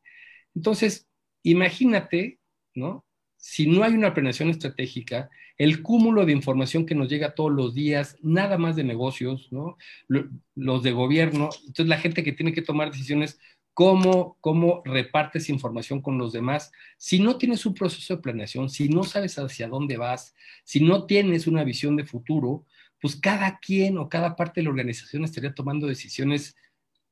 [0.55, 1.07] Entonces,
[1.43, 2.39] imagínate,
[2.73, 3.05] ¿no?
[3.37, 7.73] Si no hay una planeación estratégica, el cúmulo de información que nos llega todos los
[7.73, 9.77] días, nada más de negocios, ¿no?
[10.55, 13.39] Los de gobierno, entonces la gente que tiene que tomar decisiones,
[13.73, 16.71] cómo, cómo repartes información con los demás.
[16.97, 21.05] Si no tienes un proceso de planeación, si no sabes hacia dónde vas, si no
[21.05, 22.65] tienes una visión de futuro,
[22.99, 26.55] pues cada quien o cada parte de la organización estaría tomando decisiones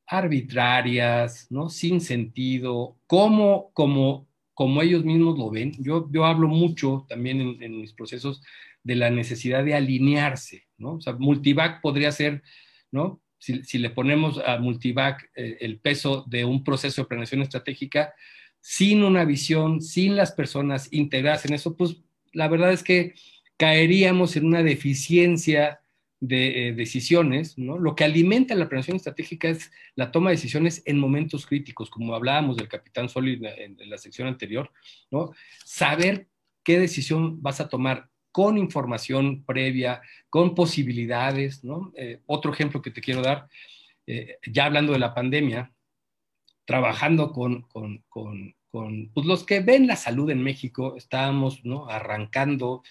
[0.08, 1.70] arbitrarias, ¿no?
[1.70, 5.74] Sin sentido, como, como, como ellos mismos lo ven.
[5.80, 8.41] Yo, yo hablo mucho también en, mis procesos
[8.84, 10.96] de la necesidad de alinearse, ¿no?
[10.96, 12.44] O sea, Multivac podría ser,
[12.91, 13.22] ¿no?
[13.39, 18.13] Si, si le ponemos a Multivac eh, el peso de un proceso de planeación estratégica,
[18.62, 21.97] sin una visión, sin las personas integradas en eso, pues
[22.34, 23.14] la verdad es que
[23.58, 25.82] caeríamos en una deficiencia
[26.28, 27.78] de eh, decisiones, ¿no?
[27.78, 32.15] Lo que alimenta la planeación estratégica es la toma de decisiones en momentos críticos, como
[32.15, 34.71] hablábamos del capitán Soli en, la sección anterior,
[35.11, 35.32] ¿no?
[35.63, 36.28] Saber
[36.63, 41.93] qué decisión vas a tomar con información previa, con posibilidades, ¿no?
[41.95, 43.47] Eh, otro ejemplo que te quiero dar,
[44.07, 45.71] eh, ya hablando de la pandemia,
[46.65, 48.55] trabajando con, con, con,
[49.13, 51.88] pues los que ven la salud en México, estábamos ¿no?
[51.88, 52.84] arrancando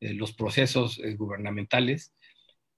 [0.00, 2.14] los procesos gubernamentales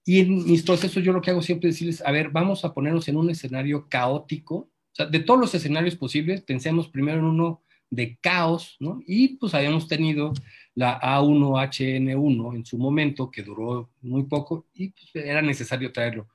[0.05, 2.73] y en mis procesos yo lo que hago siempre es decirles, a ver, vamos a
[2.73, 7.25] ponernos en un escenario caótico, o sea, de todos los escenarios posibles, pensemos primero en
[7.25, 9.01] uno de caos, ¿no?
[9.05, 10.33] Y pues habíamos tenido
[10.75, 16.27] la A1HN1 en su momento, que duró muy poco y pues, era necesario traerlo.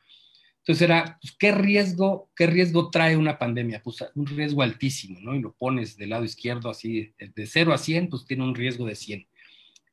[0.58, 3.82] Entonces era, pues, ¿qué riesgo, ¿qué riesgo trae una pandemia?
[3.82, 5.34] Pues un riesgo altísimo, ¿no?
[5.34, 8.86] Y lo pones del lado izquierdo así, de 0 a 100, pues tiene un riesgo
[8.86, 9.26] de 100.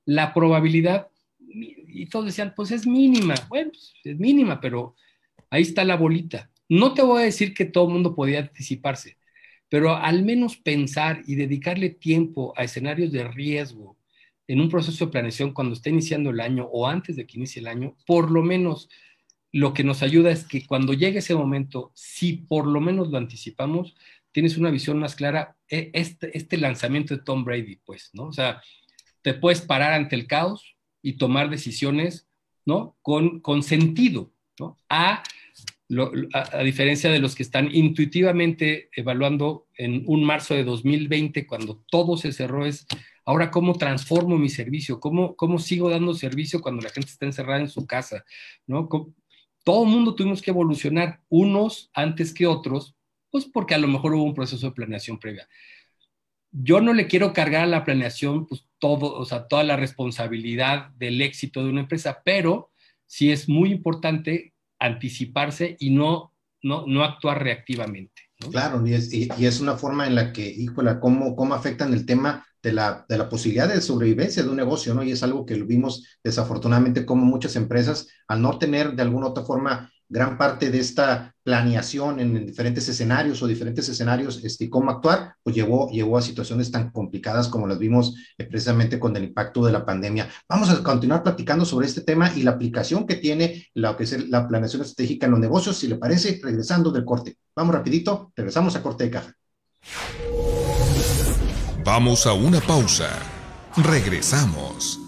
[0.06, 1.08] La probabilidad
[1.56, 3.36] y todos decían, pues es mínima.
[3.50, 4.96] Bueno, pues es mínima, pero
[5.50, 6.52] ahí está la bolita.
[6.68, 9.18] No te voy a decir que todo el mundo podía anticiparse,
[9.70, 13.98] pero al menos pensar y dedicarle tiempo a escenarios de riesgo
[14.48, 17.60] en un proceso de planeación cuando está iniciando el año o antes de que inicie
[17.60, 18.90] el año, por lo menos
[19.52, 23.18] lo que nos ayuda es que cuando llegue ese momento, si por lo menos lo
[23.18, 23.96] anticipamos,
[24.32, 28.26] tienes una visión más clara, e, este, este lanzamiento de Tom Brady, pues, ¿no?
[28.26, 28.62] O sea,
[29.22, 30.75] te puedes parar ante el caos
[31.06, 32.28] y tomar decisiones,
[32.66, 32.98] ¿no?
[33.04, 34.80] Con, con sentido, ¿no?
[34.90, 35.22] A,
[36.34, 42.18] a, diferencia de los que están intuitivamente evaluando en un marzo de 2020, cuando todo
[42.18, 42.88] se cerró, es
[43.24, 47.60] ahora cómo transformo mi servicio, cómo, cómo sigo dando servicio cuando la gente está encerrada
[47.60, 48.26] en su casa,
[48.66, 48.90] ¿no?
[49.64, 52.96] todo el mundo tuvimos que evolucionar, unos antes que otros,
[53.30, 55.48] pues porque a lo mejor hubo un proceso de planeación previa.
[56.58, 60.90] Yo no le quiero cargar a la planeación pues, todo, o sea, toda la responsabilidad
[60.92, 62.72] del éxito de una empresa, pero
[63.06, 66.34] sí es muy importante anticiparse y no,
[66.64, 68.24] no, no actuar reactivamente.
[68.52, 72.06] Claro, y es, y, es, una forma en la que, híjole, cómo, cómo afectan el
[72.06, 75.04] tema de la, de la, posibilidad de sobrevivencia de un negocio, ¿no?
[75.04, 79.44] Y es algo que vimos desafortunadamente como muchas empresas, al no tener de alguna otra
[79.44, 85.36] forma gran parte de esta planeación en, diferentes escenarios o diferentes escenarios este, cómo actuar,
[85.44, 89.64] pues llevó, llevó a situaciones tan complicadas como las vimos eh, precisamente con el impacto
[89.66, 90.28] de la pandemia.
[90.50, 94.30] Vamos a continuar platicando sobre este tema y la aplicación que tiene lo que es
[94.30, 97.38] la planeación estratégica en los negocios, si le parece, regresando del corte.
[97.56, 99.34] Vamos rapidito, regresamos a corte de caja.
[101.84, 103.10] Vamos a una pausa.
[103.78, 105.05] Regresamos.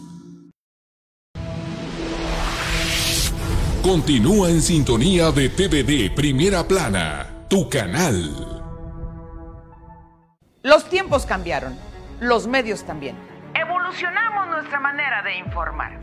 [3.88, 8.36] Continúa en sintonía de TVD Primera Plana, tu canal.
[10.62, 11.80] Los tiempos cambiaron,
[12.20, 13.16] los medios también.
[13.54, 16.02] Evolucionamos nuestra manera de informar.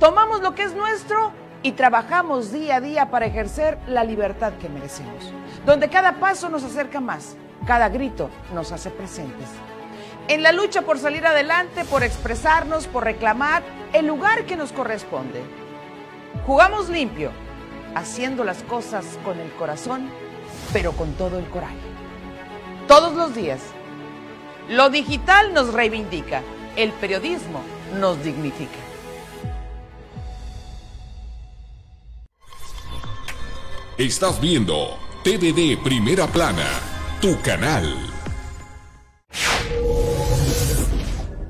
[0.00, 4.68] Tomamos lo que es nuestro y trabajamos día a día para ejercer la libertad que
[4.68, 5.32] merecemos,
[5.64, 9.46] donde cada paso nos acerca más, cada grito nos hace presentes
[10.30, 15.42] en la lucha por salir adelante, por expresarnos, por reclamar el lugar que nos corresponde.
[16.50, 17.30] Jugamos limpio,
[17.94, 20.10] haciendo las cosas con el corazón,
[20.72, 21.76] pero con todo el coraje.
[22.88, 23.60] Todos los días.
[24.68, 26.42] Lo digital nos reivindica,
[26.74, 27.62] el periodismo
[28.00, 28.80] nos dignifica.
[33.96, 36.66] Estás viendo TVD Primera Plana,
[37.20, 37.94] tu canal.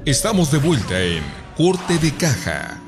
[0.05, 1.25] Estamos de vuelta en
[1.57, 2.80] Corte de Caja.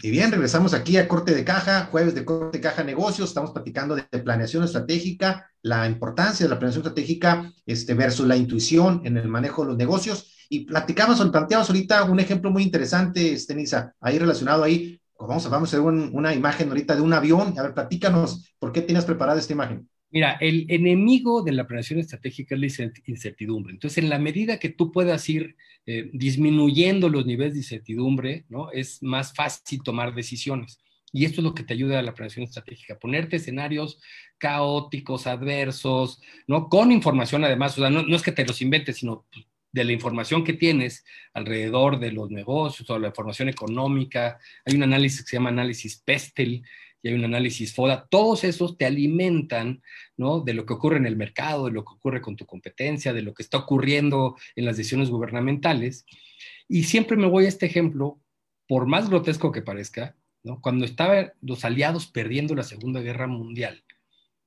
[0.00, 3.30] Y bien, regresamos aquí a Corte de Caja, jueves de Corte de Caja Negocios.
[3.30, 9.02] Estamos platicando de planeación estratégica, la importancia de la planeación estratégica este, versus la intuición
[9.04, 10.46] en el manejo de los negocios.
[10.48, 15.00] Y platicamos planteamos ahorita un ejemplo muy interesante, este, Nisa, ahí relacionado ahí.
[15.18, 17.58] Vamos vamos a hacer una imagen ahorita de un avión.
[17.58, 19.88] A ver, platícanos, ¿por qué tienes preparada esta imagen?
[20.10, 23.74] Mira, el enemigo de la planeación estratégica es la incertidumbre.
[23.74, 25.56] Entonces, en la medida que tú puedas ir
[25.86, 28.70] eh, disminuyendo los niveles de incertidumbre, ¿no?
[28.72, 30.80] Es más fácil tomar decisiones.
[31.12, 34.00] Y esto es lo que te ayuda a la planeación estratégica, ponerte escenarios
[34.38, 36.68] caóticos, adversos, ¿no?
[36.68, 39.26] Con información además, o sea, no, no es que te los inventes, sino
[39.72, 41.04] de la información que tienes
[41.34, 44.38] alrededor de los negocios o la información económica.
[44.64, 46.62] Hay un análisis que se llama análisis PESTEL,
[47.02, 49.82] y hay un análisis FODA, todos esos te alimentan,
[50.16, 50.40] ¿no?
[50.40, 53.22] De lo que ocurre en el mercado, de lo que ocurre con tu competencia, de
[53.22, 56.06] lo que está ocurriendo en las decisiones gubernamentales.
[56.68, 58.20] Y siempre me voy a este ejemplo,
[58.66, 60.60] por más grotesco que parezca, ¿no?
[60.60, 63.84] Cuando estaban los aliados perdiendo la Segunda Guerra Mundial,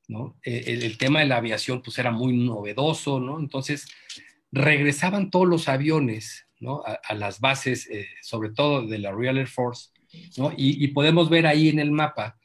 [0.08, 0.38] ¿no?
[0.44, 3.40] Eh, el, tema de la aviación, pues era muy novedoso, ¿no?
[3.40, 3.88] Entonces,
[4.52, 6.84] regresaban todos los aviones, ¿no?
[6.86, 9.90] A, las bases, eh, sobre todo de la Royal Air Force,
[10.38, 10.52] ¿no?
[10.58, 12.38] y, podemos ver ahí en el mapa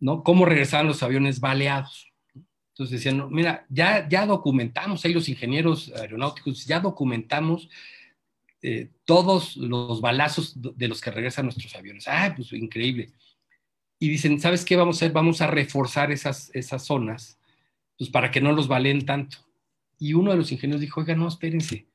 [0.00, 0.22] ¿no?
[0.24, 2.10] Cómo regresaban los aviones baleados.
[2.72, 7.68] Entonces decían, mira, ya, ya documentamos, ahí los ingenieros aeronáuticos, ya documentamos
[8.62, 12.08] eh, todos los balazos de los que regresan nuestros aviones.
[12.08, 13.10] Ah, pues increíble.
[13.98, 15.12] Y dicen, ¿sabes qué vamos a hacer?
[15.12, 17.38] Vamos a reforzar esas, esas zonas,
[17.98, 19.38] pues para que no los valen tanto.
[19.98, 21.86] Y uno de los ingenieros dijo, oiga, no, espérense.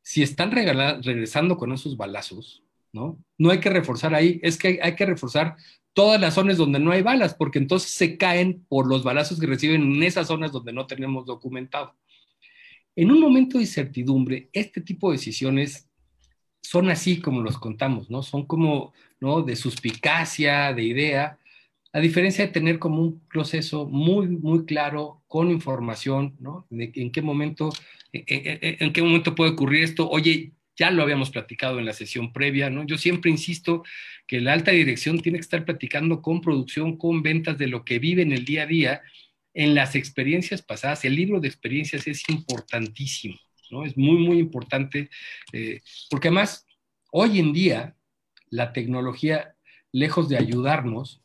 [0.00, 3.18] Si están regresando con esos balazos, ¿no?
[3.36, 5.56] No hay que reforzar ahí, es que hay que reforzar
[5.94, 9.46] todas las zonas donde no hay balas, porque entonces se caen por los balazos que
[9.46, 11.94] reciben en esas zonas donde no tenemos documentado.
[12.96, 15.88] En un momento de incertidumbre, este tipo de decisiones
[16.60, 18.22] son así como los contamos, ¿no?
[18.22, 19.42] Son como, ¿no?
[19.42, 21.38] De suspicacia, de idea,
[21.92, 26.66] a diferencia de tener como un proceso muy, muy claro, con información, ¿no?
[26.70, 27.70] De en qué momento,
[28.12, 30.08] en, en qué momento puede ocurrir esto.
[30.10, 32.84] Oye, ya lo habíamos platicado en la sesión previa, ¿no?
[32.84, 33.84] Yo siempre insisto
[34.26, 37.98] que la alta dirección tiene que estar platicando con producción, con ventas de lo que
[37.98, 39.02] vive en el día a día,
[39.52, 41.04] en las experiencias pasadas.
[41.04, 43.38] El libro de experiencias es importantísimo,
[43.70, 43.84] ¿no?
[43.84, 45.10] Es muy, muy importante,
[45.52, 46.66] eh, porque además,
[47.12, 47.96] hoy en día,
[48.50, 49.54] la tecnología,
[49.92, 51.22] lejos de ayudarnos,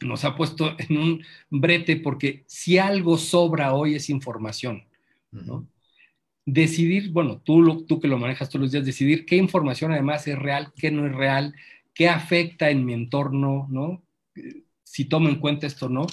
[0.00, 4.86] nos ha puesto en un brete porque si algo sobra hoy es información,
[5.30, 5.68] ¿no?
[6.46, 10.38] Decidir, bueno, tú, tú que lo manejas todos los días, decidir qué información además es
[10.38, 11.54] real, qué no es real,
[11.94, 14.02] qué afecta en mi entorno, ¿no?
[14.82, 16.06] Si tomo en cuenta esto o no,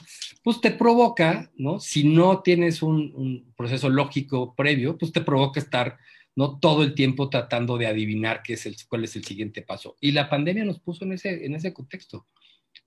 [0.44, 1.80] pues te provoca, ¿no?
[1.80, 5.98] Si no tienes un, proceso lógico previo, pues te provoca estar,
[6.36, 6.60] ¿no?
[6.60, 9.98] Todo el tiempo tratando de adivinar qué es el, cuál es el siguiente paso.
[10.00, 12.28] Y la pandemia nos puso en ese, en ese contexto.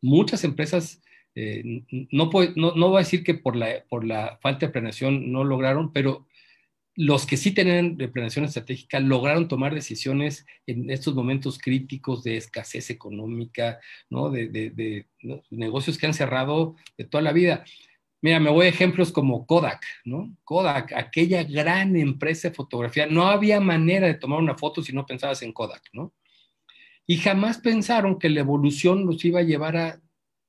[0.01, 1.03] Muchas empresas,
[1.35, 1.83] eh,
[2.13, 5.43] no, no, no, voy a decir que por la, por la falta de planeación no
[5.43, 6.27] lograron, pero
[7.01, 12.91] los que sí tienen planeación estratégica lograron tomar decisiones en estos momentos críticos de escasez
[12.91, 13.81] económica,
[14.11, 14.29] ¿no?
[14.29, 15.07] De,
[15.49, 17.65] negocios que han cerrado de toda la vida.
[18.21, 20.37] Mira, me voy a ejemplos como Kodak, ¿no?
[20.45, 25.07] Kodak, aquella gran empresa de fotografía, no había manera de tomar una foto si no
[25.07, 26.13] pensabas en Kodak, ¿no?
[27.07, 30.03] Y jamás pensaron que la evolución los iba a llevar a...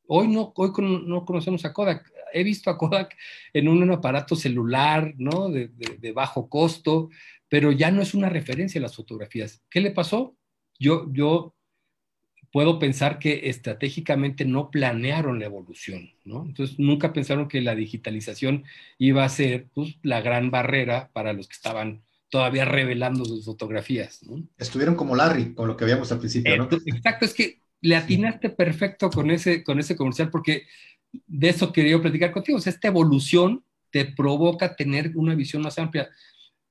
[0.05, 3.15] Hoy no, hoy no conocemos a Kodak he visto a Kodak
[3.53, 5.49] en un, aparato celular, ¿no?
[5.49, 7.09] De, bajo costo,
[7.49, 9.61] pero ya no es una referencia a las fotografías.
[9.69, 10.35] ¿Qué le pasó?
[10.79, 11.55] Yo, yo
[12.51, 16.45] puedo pensar que estratégicamente no planearon la evolución, ¿no?
[16.45, 18.65] Entonces nunca pensaron que la digitalización
[18.97, 24.23] iba a ser pues, la gran barrera para los que estaban todavía revelando sus fotografías.
[24.23, 24.47] ¿no?
[24.57, 26.69] Estuvieron como Larry, con lo que habíamos al principio, ¿no?
[26.85, 30.65] Exacto, es que le atinaste perfecto con ese, con ese comercial porque
[31.11, 32.57] de eso quería platicar contigo.
[32.57, 36.09] O sea, esta evolución te provoca tener una visión más amplia.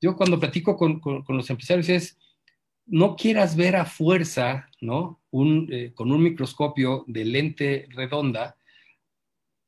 [0.00, 2.18] Yo cuando platico con, los empresarios es,
[2.86, 5.20] no quieras ver a fuerza, ¿no?
[5.30, 8.56] Un, eh, con un microscopio de lente redonda,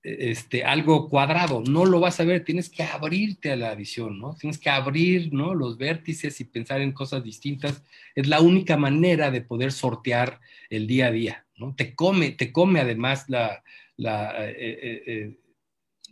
[0.03, 4.35] este, algo cuadrado, no lo vas a ver, tienes que abrirte a la visión, ¿no?
[4.35, 5.55] Tienes que abrir, ¿no?
[5.55, 7.85] Los vértices y pensar en cosas distintas.
[8.17, 11.75] Es la única manera de poder sortear el día a día, ¿no?
[11.77, 13.63] Te come, te come además la,
[14.05, 15.39] eh, eh, eh,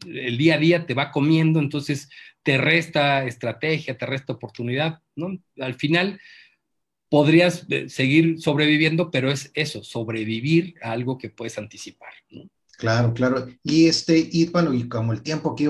[0.07, 2.09] el día a día te va comiendo, entonces
[2.43, 5.38] te resta estrategia, te resta oportunidad, ¿no?
[5.59, 6.20] Al final
[7.11, 12.49] podrías seguir sobreviviendo, pero es eso, sobrevivir a algo que puedes anticipar, ¿no?
[12.80, 13.47] Claro, claro.
[13.62, 15.66] Y este, y bueno, y como el tiempo aquí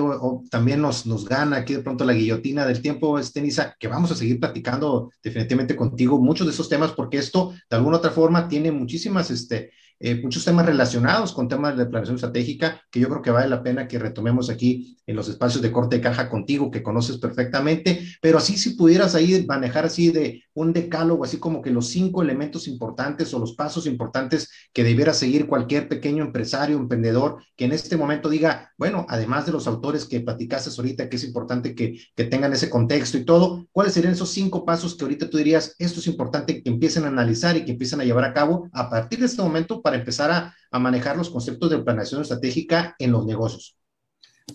[0.49, 4.11] también nos, nos gana aquí de pronto la guillotina del tiempo, este, Nisa, que vamos
[4.11, 8.47] a seguir platicando definitivamente contigo muchos de esos temas, porque esto de alguna otra forma
[8.47, 9.71] tiene muchísimas, este,
[10.03, 13.61] eh, muchos temas relacionados con temas de planeación estratégica que yo creo que vale la
[13.61, 18.01] pena que retomemos aquí en los espacios de corte de caja contigo, que conoces perfectamente,
[18.21, 22.21] pero así si pudieras ahí manejar así de un decálogo, así como que los cinco
[22.21, 27.71] elementos importantes o los pasos importantes que debiera seguir cualquier pequeño empresario, emprendedor, que en
[27.71, 31.99] este momento diga, bueno, además de los autores que platicaste ahorita, que es importante que,
[32.15, 35.75] que tengan ese contexto y todo, ¿cuáles serían esos cinco pasos que ahorita tú dirías,
[35.79, 38.89] esto es importante que empiecen a analizar y que empiecen a llevar a cabo a
[38.89, 43.11] partir de este momento para empezar a, a manejar los conceptos de planeación estratégica en
[43.11, 43.77] los negocios?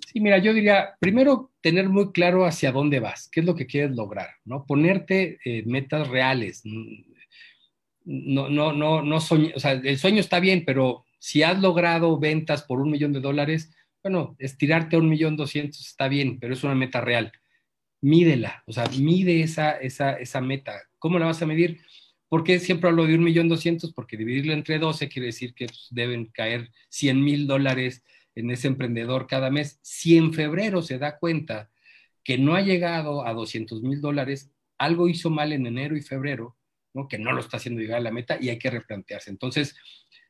[0.07, 3.67] Sí, mira, yo diría, primero tener muy claro hacia dónde vas, qué es lo que
[3.67, 4.67] quieres lograr, ¿no?
[4.67, 6.63] Ponerte eh, metas reales.
[8.05, 12.19] No, no, no, no soñ o sea, el sueño está bien, pero si has logrado
[12.19, 16.55] ventas por un millón de dólares, bueno, estirarte a un millón doscientos está bien, pero
[16.55, 17.33] es una meta real.
[18.01, 20.83] Mídela, o sea, mide esa, esa, esa meta.
[20.99, 21.81] ¿Cómo la vas a medir?
[22.29, 23.93] ¿Por qué siempre hablo de un millón doscientos?
[23.93, 28.03] Porque dividirlo entre 12 quiere decir que pues, deben caer 100 mil dólares
[28.35, 29.79] en ese emprendedor cada mes.
[29.83, 31.71] Si en febrero se da cuenta
[32.25, 36.57] que no ha llegado a 200 mil dólares, algo hizo mal en enero y febrero,
[36.93, 37.07] ¿no?
[37.07, 39.31] que no lo está haciendo llegar a la meta y hay que replantearse.
[39.31, 39.77] Entonces,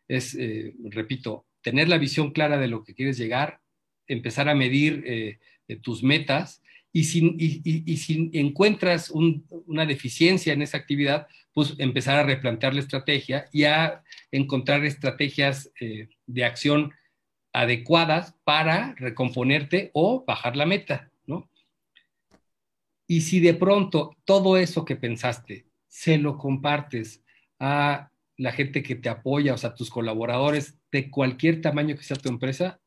[0.07, 3.61] es, eh, repito, tener la visión clara de lo que quieres llegar,
[4.07, 5.39] empezar a medir eh,
[5.83, 6.63] tus metas
[6.97, 7.37] y si,
[7.85, 13.65] y, si encuentras una deficiencia en esa actividad, pues empezar a replantear la estrategia y
[13.65, 16.95] a encontrar estrategias eh, de acción
[17.53, 21.51] adecuadas para recomponerte o bajar la meta, ¿no?
[23.07, 27.23] Y si de pronto todo eso que pensaste se lo compartes
[27.59, 32.17] a la gente que te apoya, o sea, tus colaboradores de cualquier tamaño que sea
[32.17, 32.81] tu empresa,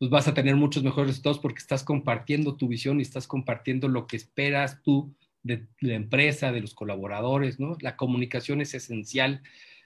[0.00, 3.86] pues vas a tener muchos mejores resultados porque estás compartiendo tu visión y estás compartiendo
[3.86, 7.76] lo que esperas tú de la empresa, de los colaboradores, ¿no?
[7.80, 9.42] La comunicación es esencial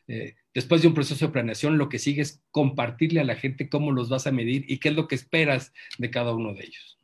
[0.07, 3.69] eh, después de un proceso de planeación, lo que sigue es compartirle a la gente
[3.69, 6.65] cómo los vas a medir y qué es lo que esperas de cada uno de
[6.65, 6.99] ellos.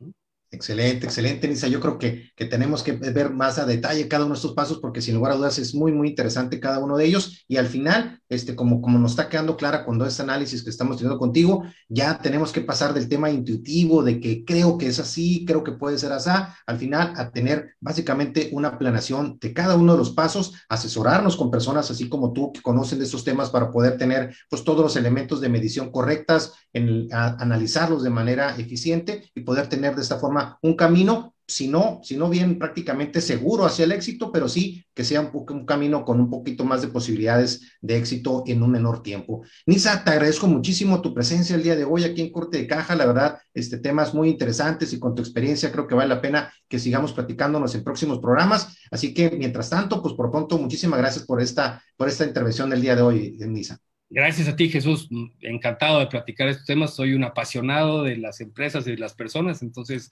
[0.53, 1.69] Excelente, excelente, Nisa.
[1.69, 4.79] Yo creo que, que, tenemos que ver más a detalle cada uno de estos pasos
[4.79, 7.45] porque sin lugar a dudas es muy, muy interesante cada uno de ellos.
[7.47, 10.97] Y al final, este, como, como nos está quedando clara cuando este análisis que estamos
[10.97, 15.45] teniendo contigo, ya tenemos que pasar del tema intuitivo de que creo que es así,
[15.45, 16.29] creo que puede ser así,
[16.67, 21.49] al final a tener básicamente una planeación de cada uno de los pasos, asesorarnos con
[21.49, 24.97] personas así como tú que conocen de estos temas para poder tener pues todos los
[24.97, 30.40] elementos de medición correctas, en, analizarlos de manera eficiente y poder tener de esta forma
[30.61, 35.31] un camino, si no, bien prácticamente seguro hacia el éxito, pero sí que sea un,
[35.33, 39.43] un, camino con un poquito más de posibilidades de éxito en un menor tiempo.
[39.65, 42.95] Nisa, te agradezco muchísimo tu presencia el día de hoy aquí en Corte de Caja,
[42.95, 46.51] la verdad, este, temas muy interesantes y con tu experiencia creo que vale la pena
[46.67, 51.25] que sigamos platicándonos en próximos programas, así que mientras tanto, pues por pronto, muchísimas gracias
[51.25, 53.79] por esta, por esta intervención del día de hoy, Nisa.
[54.13, 55.07] Gracias a ti, Jesús.
[55.39, 56.93] Encantado de platicar estos temas.
[56.93, 60.11] Soy un apasionado de las empresas y de las personas, entonces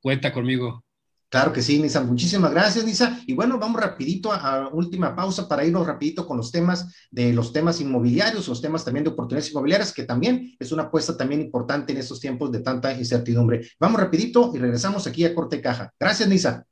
[0.00, 0.84] cuenta conmigo.
[1.30, 2.02] Claro que sí, Nisa.
[2.02, 3.20] Muchísimas gracias, Nisa.
[3.26, 7.32] Y bueno, vamos rapidito a, a, última pausa para irnos rapidito con los temas de
[7.32, 11.40] los temas inmobiliarios, los temas también de oportunidades inmobiliarias, que también es una apuesta también
[11.40, 13.66] importante en estos tiempos de tanta incertidumbre.
[13.80, 15.92] Vamos rapidito y regresamos aquí a Corte Caja.
[15.98, 16.66] Gracias, Nisa.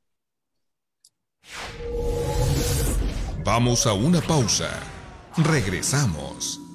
[3.43, 4.69] Vamos a una pausa.
[5.37, 6.66] Regresamos.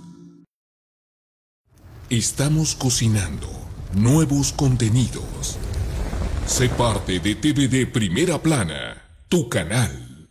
[2.12, 3.48] Estamos cocinando
[3.94, 5.56] nuevos contenidos.
[6.44, 10.28] Sé parte de TVD Primera Plana, tu canal.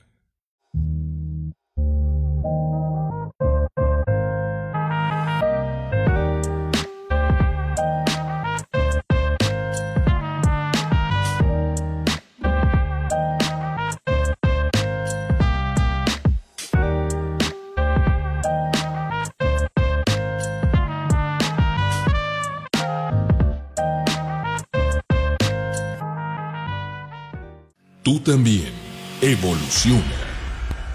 [28.11, 28.73] Tú también
[29.21, 30.03] evoluciona.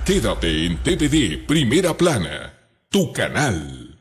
[0.05, 2.53] Quédate en TVD Primera Plana,
[2.91, 3.99] tu canal.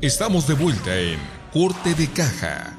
[0.00, 1.18] Estamos de vuelta en
[1.52, 2.78] Corte de Caja.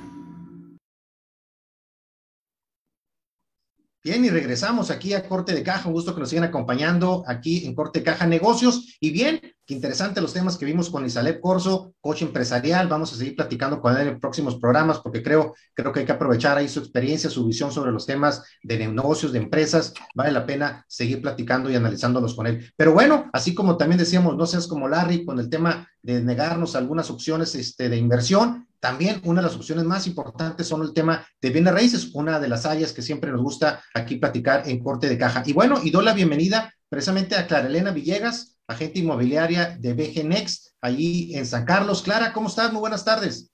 [4.02, 5.90] Bien, y regresamos aquí a Corte de Caja.
[5.90, 8.96] Un gusto que nos sigan acompañando aquí en Corte de Caja Negocios.
[9.02, 9.42] Y bien,
[9.74, 12.88] interesante los temas que vimos con Isalep Corso, coach empresarial.
[12.88, 16.12] Vamos a seguir platicando con él en próximos programas porque creo, creo que hay que
[16.12, 19.94] aprovechar ahí su experiencia, su visión sobre los temas de negocios, de empresas.
[20.16, 22.72] Vale la pena seguir platicando y analizándolos con él.
[22.76, 26.76] Pero bueno, así como también decíamos, no seas como Larry con el tema de negarnos
[26.76, 28.68] algunas opciones este, de inversión.
[28.80, 32.48] También una de las opciones más importantes son el tema de bienes raíces, una de
[32.48, 35.44] las áreas que siempre nos gusta aquí platicar en corte de caja.
[35.46, 40.26] Y bueno, y doy la bienvenida precisamente a Clara Elena Villegas, agente inmobiliaria de BG
[40.26, 42.02] Next, allí en San Carlos.
[42.02, 42.72] Clara, ¿cómo estás?
[42.72, 43.52] Muy buenas tardes.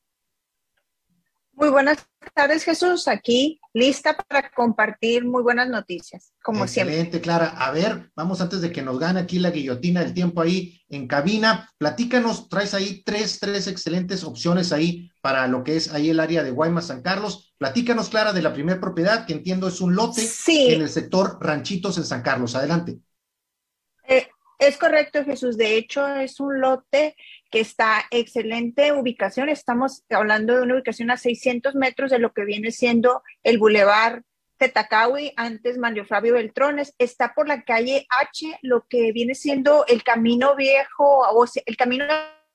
[1.57, 3.07] Muy buenas tardes, Jesús.
[3.07, 6.93] Aquí lista para compartir muy buenas noticias, como Excelente, siempre.
[6.95, 7.65] Excelente, Clara.
[7.65, 11.07] A ver, vamos antes de que nos gane aquí la guillotina del tiempo ahí en
[11.07, 11.69] cabina.
[11.77, 16.43] Platícanos, traes ahí tres, tres excelentes opciones ahí para lo que es ahí el área
[16.43, 17.53] de Guaymas, San Carlos.
[17.57, 20.73] Platícanos, Clara, de la primera propiedad, que entiendo es un lote sí.
[20.73, 22.55] en el sector Ranchitos en San Carlos.
[22.55, 22.99] Adelante.
[24.57, 25.57] Es correcto, Jesús.
[25.57, 27.15] De hecho, es un lote
[27.51, 29.49] que está excelente ubicación.
[29.49, 34.21] Estamos hablando de una ubicación a 600 metros de lo que viene siendo el Boulevard
[34.57, 36.95] Tetacawi, antes Mario Fabio Beltrones.
[36.97, 42.05] Está por la calle H, lo que viene siendo el camino viejo, o el camino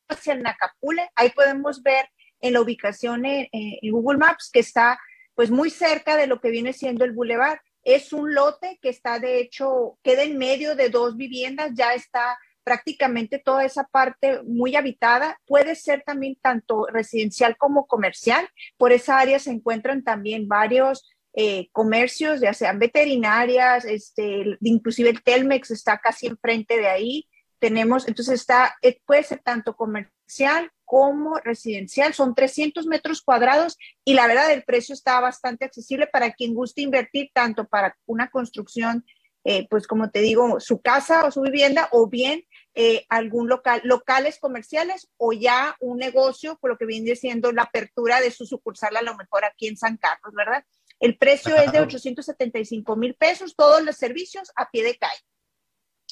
[0.08, 1.10] hacia Nacapule.
[1.14, 2.08] Ahí podemos ver
[2.40, 4.98] en la ubicación en, en Google Maps que está
[5.34, 7.58] pues muy cerca de lo que viene siendo el Boulevard.
[7.84, 12.38] Es un lote que está, de hecho, queda en medio de dos viviendas, ya está
[12.62, 15.38] prácticamente toda esa parte muy habitada.
[15.46, 18.48] Puede ser también tanto residencial como comercial.
[18.76, 25.22] Por esa área se encuentran también varios eh, comercios, ya sean veterinarias, este, inclusive el
[25.22, 27.28] Telmex está casi enfrente de ahí.
[27.58, 34.14] Tenemos, entonces está, eh, puede ser tanto comercial como residencial, son 300 metros cuadrados y
[34.14, 39.06] la verdad el precio está bastante accesible para quien guste invertir tanto para una construcción,
[39.44, 42.42] eh, pues como te digo, su casa o su vivienda o bien
[42.74, 47.62] eh, algún local, locales comerciales o ya un negocio, por lo que viene siendo la
[47.62, 50.64] apertura de su sucursal a lo mejor aquí en San Carlos, ¿verdad?
[50.98, 55.22] El precio es de 875 mil pesos, todos los servicios a pie de calle.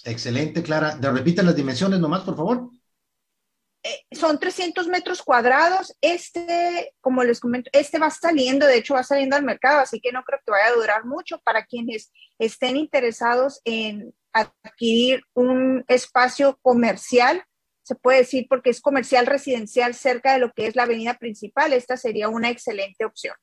[0.05, 0.95] Excelente, Clara.
[0.95, 2.71] ¿De repiten las dimensiones nomás, por favor?
[3.89, 5.97] Eh, son 300 metros cuadrados.
[6.01, 10.13] Este, como les comento, este va saliendo, de hecho va saliendo al mercado, así que
[10.13, 16.59] no creo que vaya a durar mucho para quienes estén interesados en adquirir un espacio
[16.63, 17.43] comercial
[17.89, 21.73] se puede decir, porque es comercial residencial cerca de lo que es la avenida principal.
[21.73, 23.35] Esta sería una excelente opción.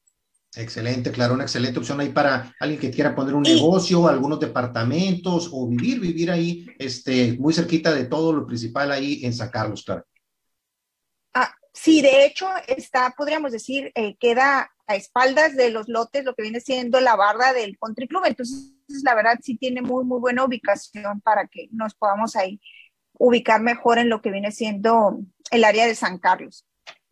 [0.55, 5.49] Excelente, claro, una excelente opción ahí para alguien que quiera poner un negocio, algunos departamentos
[5.51, 9.83] o vivir, vivir ahí, este, muy cerquita de todo lo principal ahí en San Carlos,
[9.83, 10.05] claro.
[11.75, 16.43] Sí, de hecho, está, podríamos decir, eh, queda a espaldas de los lotes lo que
[16.43, 18.23] viene siendo la barra del Country Club.
[18.25, 18.73] Entonces,
[19.03, 22.61] la verdad, sí tiene muy, muy buena ubicación para que nos podamos ahí
[23.13, 25.19] ubicar mejor en lo que viene siendo
[25.51, 26.65] el área de San Carlos.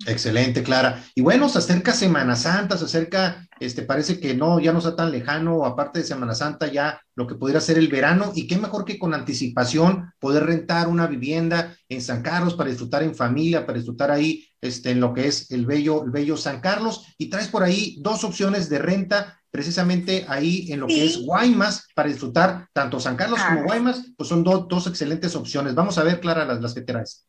[0.05, 1.03] Excelente, Clara.
[1.15, 4.95] Y bueno, se acerca Semana Santa, se acerca, este, parece que no, ya no está
[4.95, 8.57] tan lejano, aparte de Semana Santa, ya lo que pudiera ser el verano, y qué
[8.57, 13.65] mejor que con anticipación poder rentar una vivienda en San Carlos para disfrutar en familia,
[13.65, 17.29] para disfrutar ahí, este, en lo que es el bello, el bello San Carlos, y
[17.29, 22.09] traes por ahí dos opciones de renta, precisamente ahí en lo que es Guaymas, para
[22.09, 25.75] disfrutar tanto San Carlos como Guaymas, pues son dos excelentes opciones.
[25.75, 27.27] Vamos a ver, Clara, las, las que traes.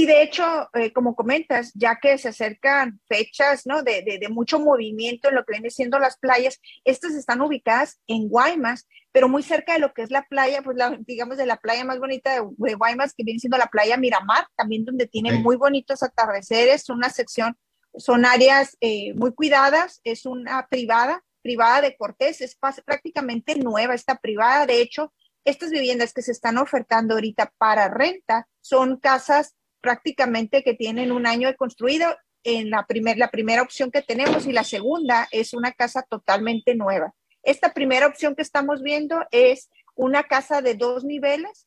[0.00, 3.82] Sí, de hecho, eh, como comentas, ya que se acercan fechas ¿no?
[3.82, 8.30] de, de, mucho movimiento en lo que viene siendo las playas, estas están ubicadas en
[8.30, 11.58] Guaymas, pero muy cerca de lo que es la playa, pues la, digamos de la
[11.58, 12.40] playa más bonita de,
[12.76, 17.58] Guaymas, que viene siendo la playa Miramar, también donde tiene muy bonitos atardeceres, una sección,
[17.94, 24.16] son áreas eh, muy cuidadas, es una privada, privada de Cortés, es prácticamente nueva esta
[24.16, 25.12] privada, de hecho,
[25.44, 31.26] estas viviendas que se están ofertando ahorita para renta son casas prácticamente que tienen un
[31.26, 35.52] año de construido en la, primer, la primera opción que tenemos y la segunda es
[35.52, 37.14] una casa totalmente nueva.
[37.42, 41.66] Esta primera opción que estamos viendo es una casa de dos niveles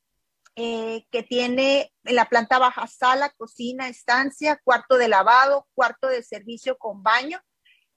[0.56, 6.22] eh, que tiene en la planta baja sala, cocina, estancia, cuarto de lavado, cuarto de
[6.22, 7.42] servicio con baño,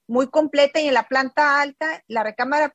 [0.06, 2.72] muy completa y en la planta alta la recámara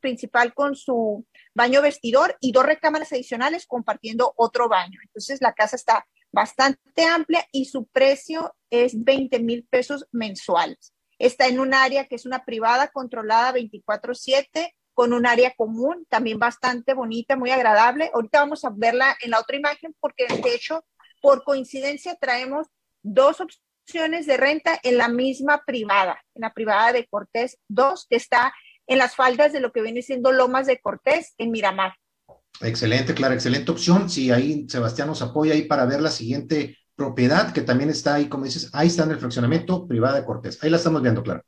[0.00, 4.98] principal con su baño vestidor y dos recámaras adicionales compartiendo otro baño.
[5.02, 10.92] Entonces la casa está bastante amplia y su precio es 20 mil pesos mensuales.
[11.18, 16.38] Está en un área que es una privada controlada 24/7 con un área común, también
[16.38, 18.10] bastante bonita, muy agradable.
[18.12, 20.84] Ahorita vamos a verla en la otra imagen porque de hecho,
[21.20, 22.66] por coincidencia, traemos
[23.02, 28.16] dos opciones de renta en la misma privada, en la privada de Cortés 2, que
[28.16, 28.52] está
[28.86, 31.94] en las faldas de lo que viene siendo Lomas de Cortés en Miramar.
[32.60, 34.10] Excelente, Clara, excelente opción.
[34.10, 38.28] Sí, ahí Sebastián nos apoya ahí para ver la siguiente propiedad que también está ahí,
[38.28, 40.62] como dices, ahí está en el fraccionamiento privada de Cortés.
[40.62, 41.44] Ahí la estamos viendo, Clara.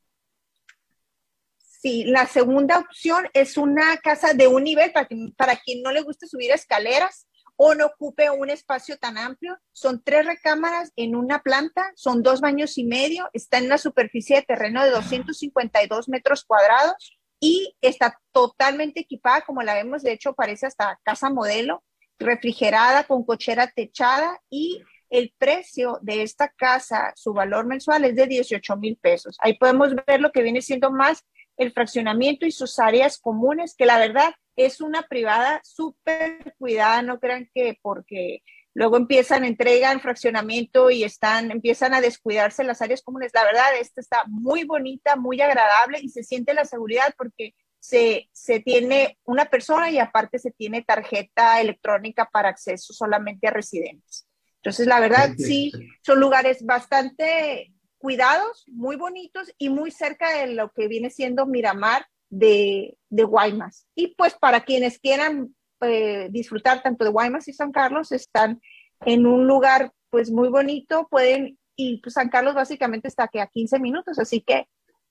[1.59, 6.03] Sí, la segunda opción es una casa de un nivel para, para quien no le
[6.03, 7.27] guste subir escaleras
[7.57, 9.59] o no ocupe un espacio tan amplio.
[9.73, 14.37] Son tres recámaras en una planta, son dos baños y medio, está en una superficie
[14.37, 20.35] de terreno de 252 metros cuadrados y está totalmente equipada, como la vemos, de hecho
[20.35, 21.83] parece hasta casa modelo,
[22.19, 28.27] refrigerada con cochera techada y el precio de esta casa, su valor mensual es de
[28.27, 29.37] 18 mil pesos.
[29.41, 31.25] Ahí podemos ver lo que viene siendo más
[31.57, 37.19] el fraccionamiento y sus áreas comunes, que la verdad es una privada súper cuidada, no
[37.19, 38.43] crean que porque
[38.81, 43.31] luego empiezan, entregan fraccionamiento y están, empiezan a descuidarse las áreas comunes.
[43.35, 48.31] La verdad, esta está muy bonita, muy agradable y se siente la seguridad porque se,
[48.33, 54.27] se tiene una persona y aparte se tiene tarjeta electrónica para acceso solamente a residentes.
[54.63, 60.73] Entonces, la verdad, sí, son lugares bastante cuidados, muy bonitos y muy cerca de lo
[60.73, 63.87] que viene siendo Miramar de, de Guaymas.
[63.95, 68.61] Y pues para quienes quieran eh, disfrutar tanto de Guaymas y San Carlos, están
[69.05, 73.47] en un lugar pues muy bonito, pueden, y pues San Carlos básicamente está aquí a
[73.47, 74.67] 15 minutos, así que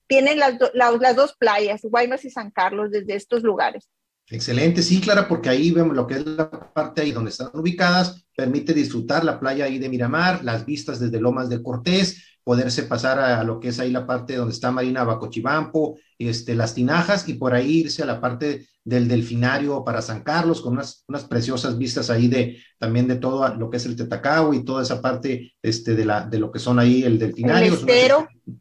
[0.06, 3.88] tienen las, las dos playas, Guaymas y San Carlos, desde estos lugares.
[4.30, 8.24] Excelente, sí, Clara, porque ahí vemos lo que es la parte ahí donde están ubicadas,
[8.36, 13.18] permite disfrutar la playa ahí de Miramar, las vistas desde Lomas de Cortés, poderse pasar
[13.18, 17.34] a, lo que es ahí la parte donde está Marina Bacochibampo, este, las tinajas y
[17.34, 21.76] por ahí irse a la parte del delfinario para San Carlos con unas, unas preciosas
[21.76, 25.52] vistas ahí de también de todo lo que es el Tetacao y toda esa parte
[25.60, 27.78] este, de, la, de lo que son ahí el delfinario.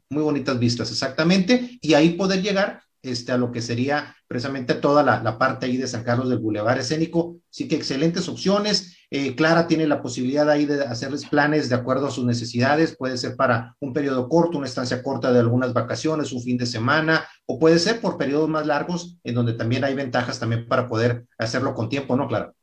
[0.10, 1.80] muy bonitas vistas, exactamente.
[1.82, 5.78] Y ahí poder llegar este, a lo que sería precisamente toda la, la, parte ahí
[5.78, 7.38] de San Carlos del Boulevard Escénico.
[7.50, 8.98] Sí que excelentes opciones.
[9.12, 12.96] Eh, Clara tiene la posibilidad ahí de hacerles planes de acuerdo a sus necesidades.
[12.96, 16.66] Puede ser para un periodo corto, una estancia corta de algunas vacaciones, un fin de
[16.66, 20.88] semana, o puede ser por periodos más largos, en donde también hay ventajas también para
[20.88, 22.54] poder hacerlo con tiempo, ¿no, Clara?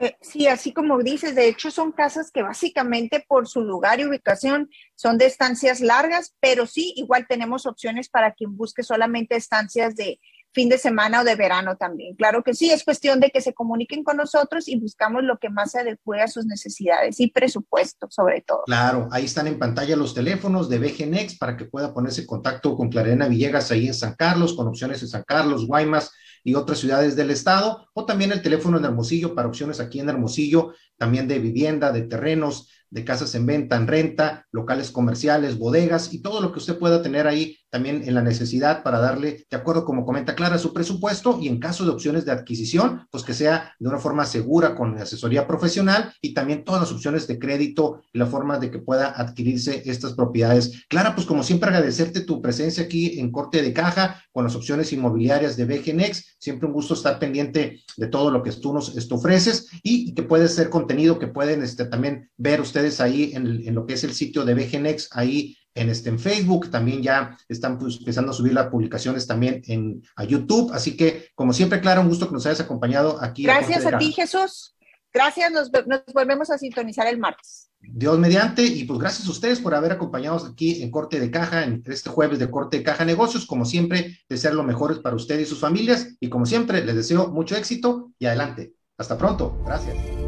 [0.00, 4.06] Eh, sí, así como dices, de hecho son casas que básicamente por su lugar y
[4.06, 9.96] ubicación son de estancias largas, pero sí, igual tenemos opciones para quien busque solamente estancias
[9.96, 10.20] de
[10.52, 12.14] fin de semana o de verano también.
[12.14, 15.50] Claro que sí, es cuestión de que se comuniquen con nosotros y buscamos lo que
[15.50, 18.62] más se adecue a sus necesidades y presupuesto, sobre todo.
[18.66, 22.76] Claro, ahí están en pantalla los teléfonos de BGNex para que pueda ponerse en contacto
[22.76, 26.12] con Clarena Villegas ahí en San Carlos, con opciones en San Carlos, Guaymas
[26.44, 30.08] y otras ciudades del estado, o también el teléfono en Hermosillo para opciones aquí en
[30.08, 36.12] Hermosillo, también de vivienda, de terrenos, de casas en venta, en renta, locales comerciales, bodegas
[36.12, 39.56] y todo lo que usted pueda tener ahí también en la necesidad para darle, de
[39.56, 43.34] acuerdo como comenta Clara, su presupuesto y en caso de opciones de adquisición, pues que
[43.34, 48.02] sea de una forma segura con asesoría profesional y también todas las opciones de crédito
[48.12, 50.84] y la forma de que pueda adquirirse estas propiedades.
[50.88, 54.92] Clara, pues como siempre agradecerte tu presencia aquí en Corte de Caja con las opciones
[54.92, 56.36] inmobiliarias de BGNex.
[56.38, 60.22] Siempre un gusto estar pendiente de todo lo que tú nos esto ofreces y que
[60.22, 64.14] puede ser contenido que pueden este, también ver ustedes ahí en, lo que es el
[64.14, 68.52] sitio de BGNex, ahí en, este, en Facebook, también ya están pues, empezando a subir
[68.52, 72.46] las publicaciones también en a YouTube, así que como siempre, Clara, un gusto que nos
[72.46, 73.44] hayas acompañado aquí.
[73.44, 74.74] Gracias a, ti, Jesús.
[75.12, 77.70] Gracias, nos, nos, volvemos a sintonizar el martes.
[77.80, 81.64] Dios mediante, y pues gracias a ustedes por haber acompañado aquí en Corte de Caja,
[81.64, 83.46] en este jueves de Corte de Caja Negocios.
[83.46, 87.28] Como siempre, desear lo mejor para ustedes y sus familias, y como siempre, les deseo
[87.28, 88.74] mucho éxito y adelante.
[88.98, 89.56] Hasta pronto.
[89.64, 90.27] Gracias.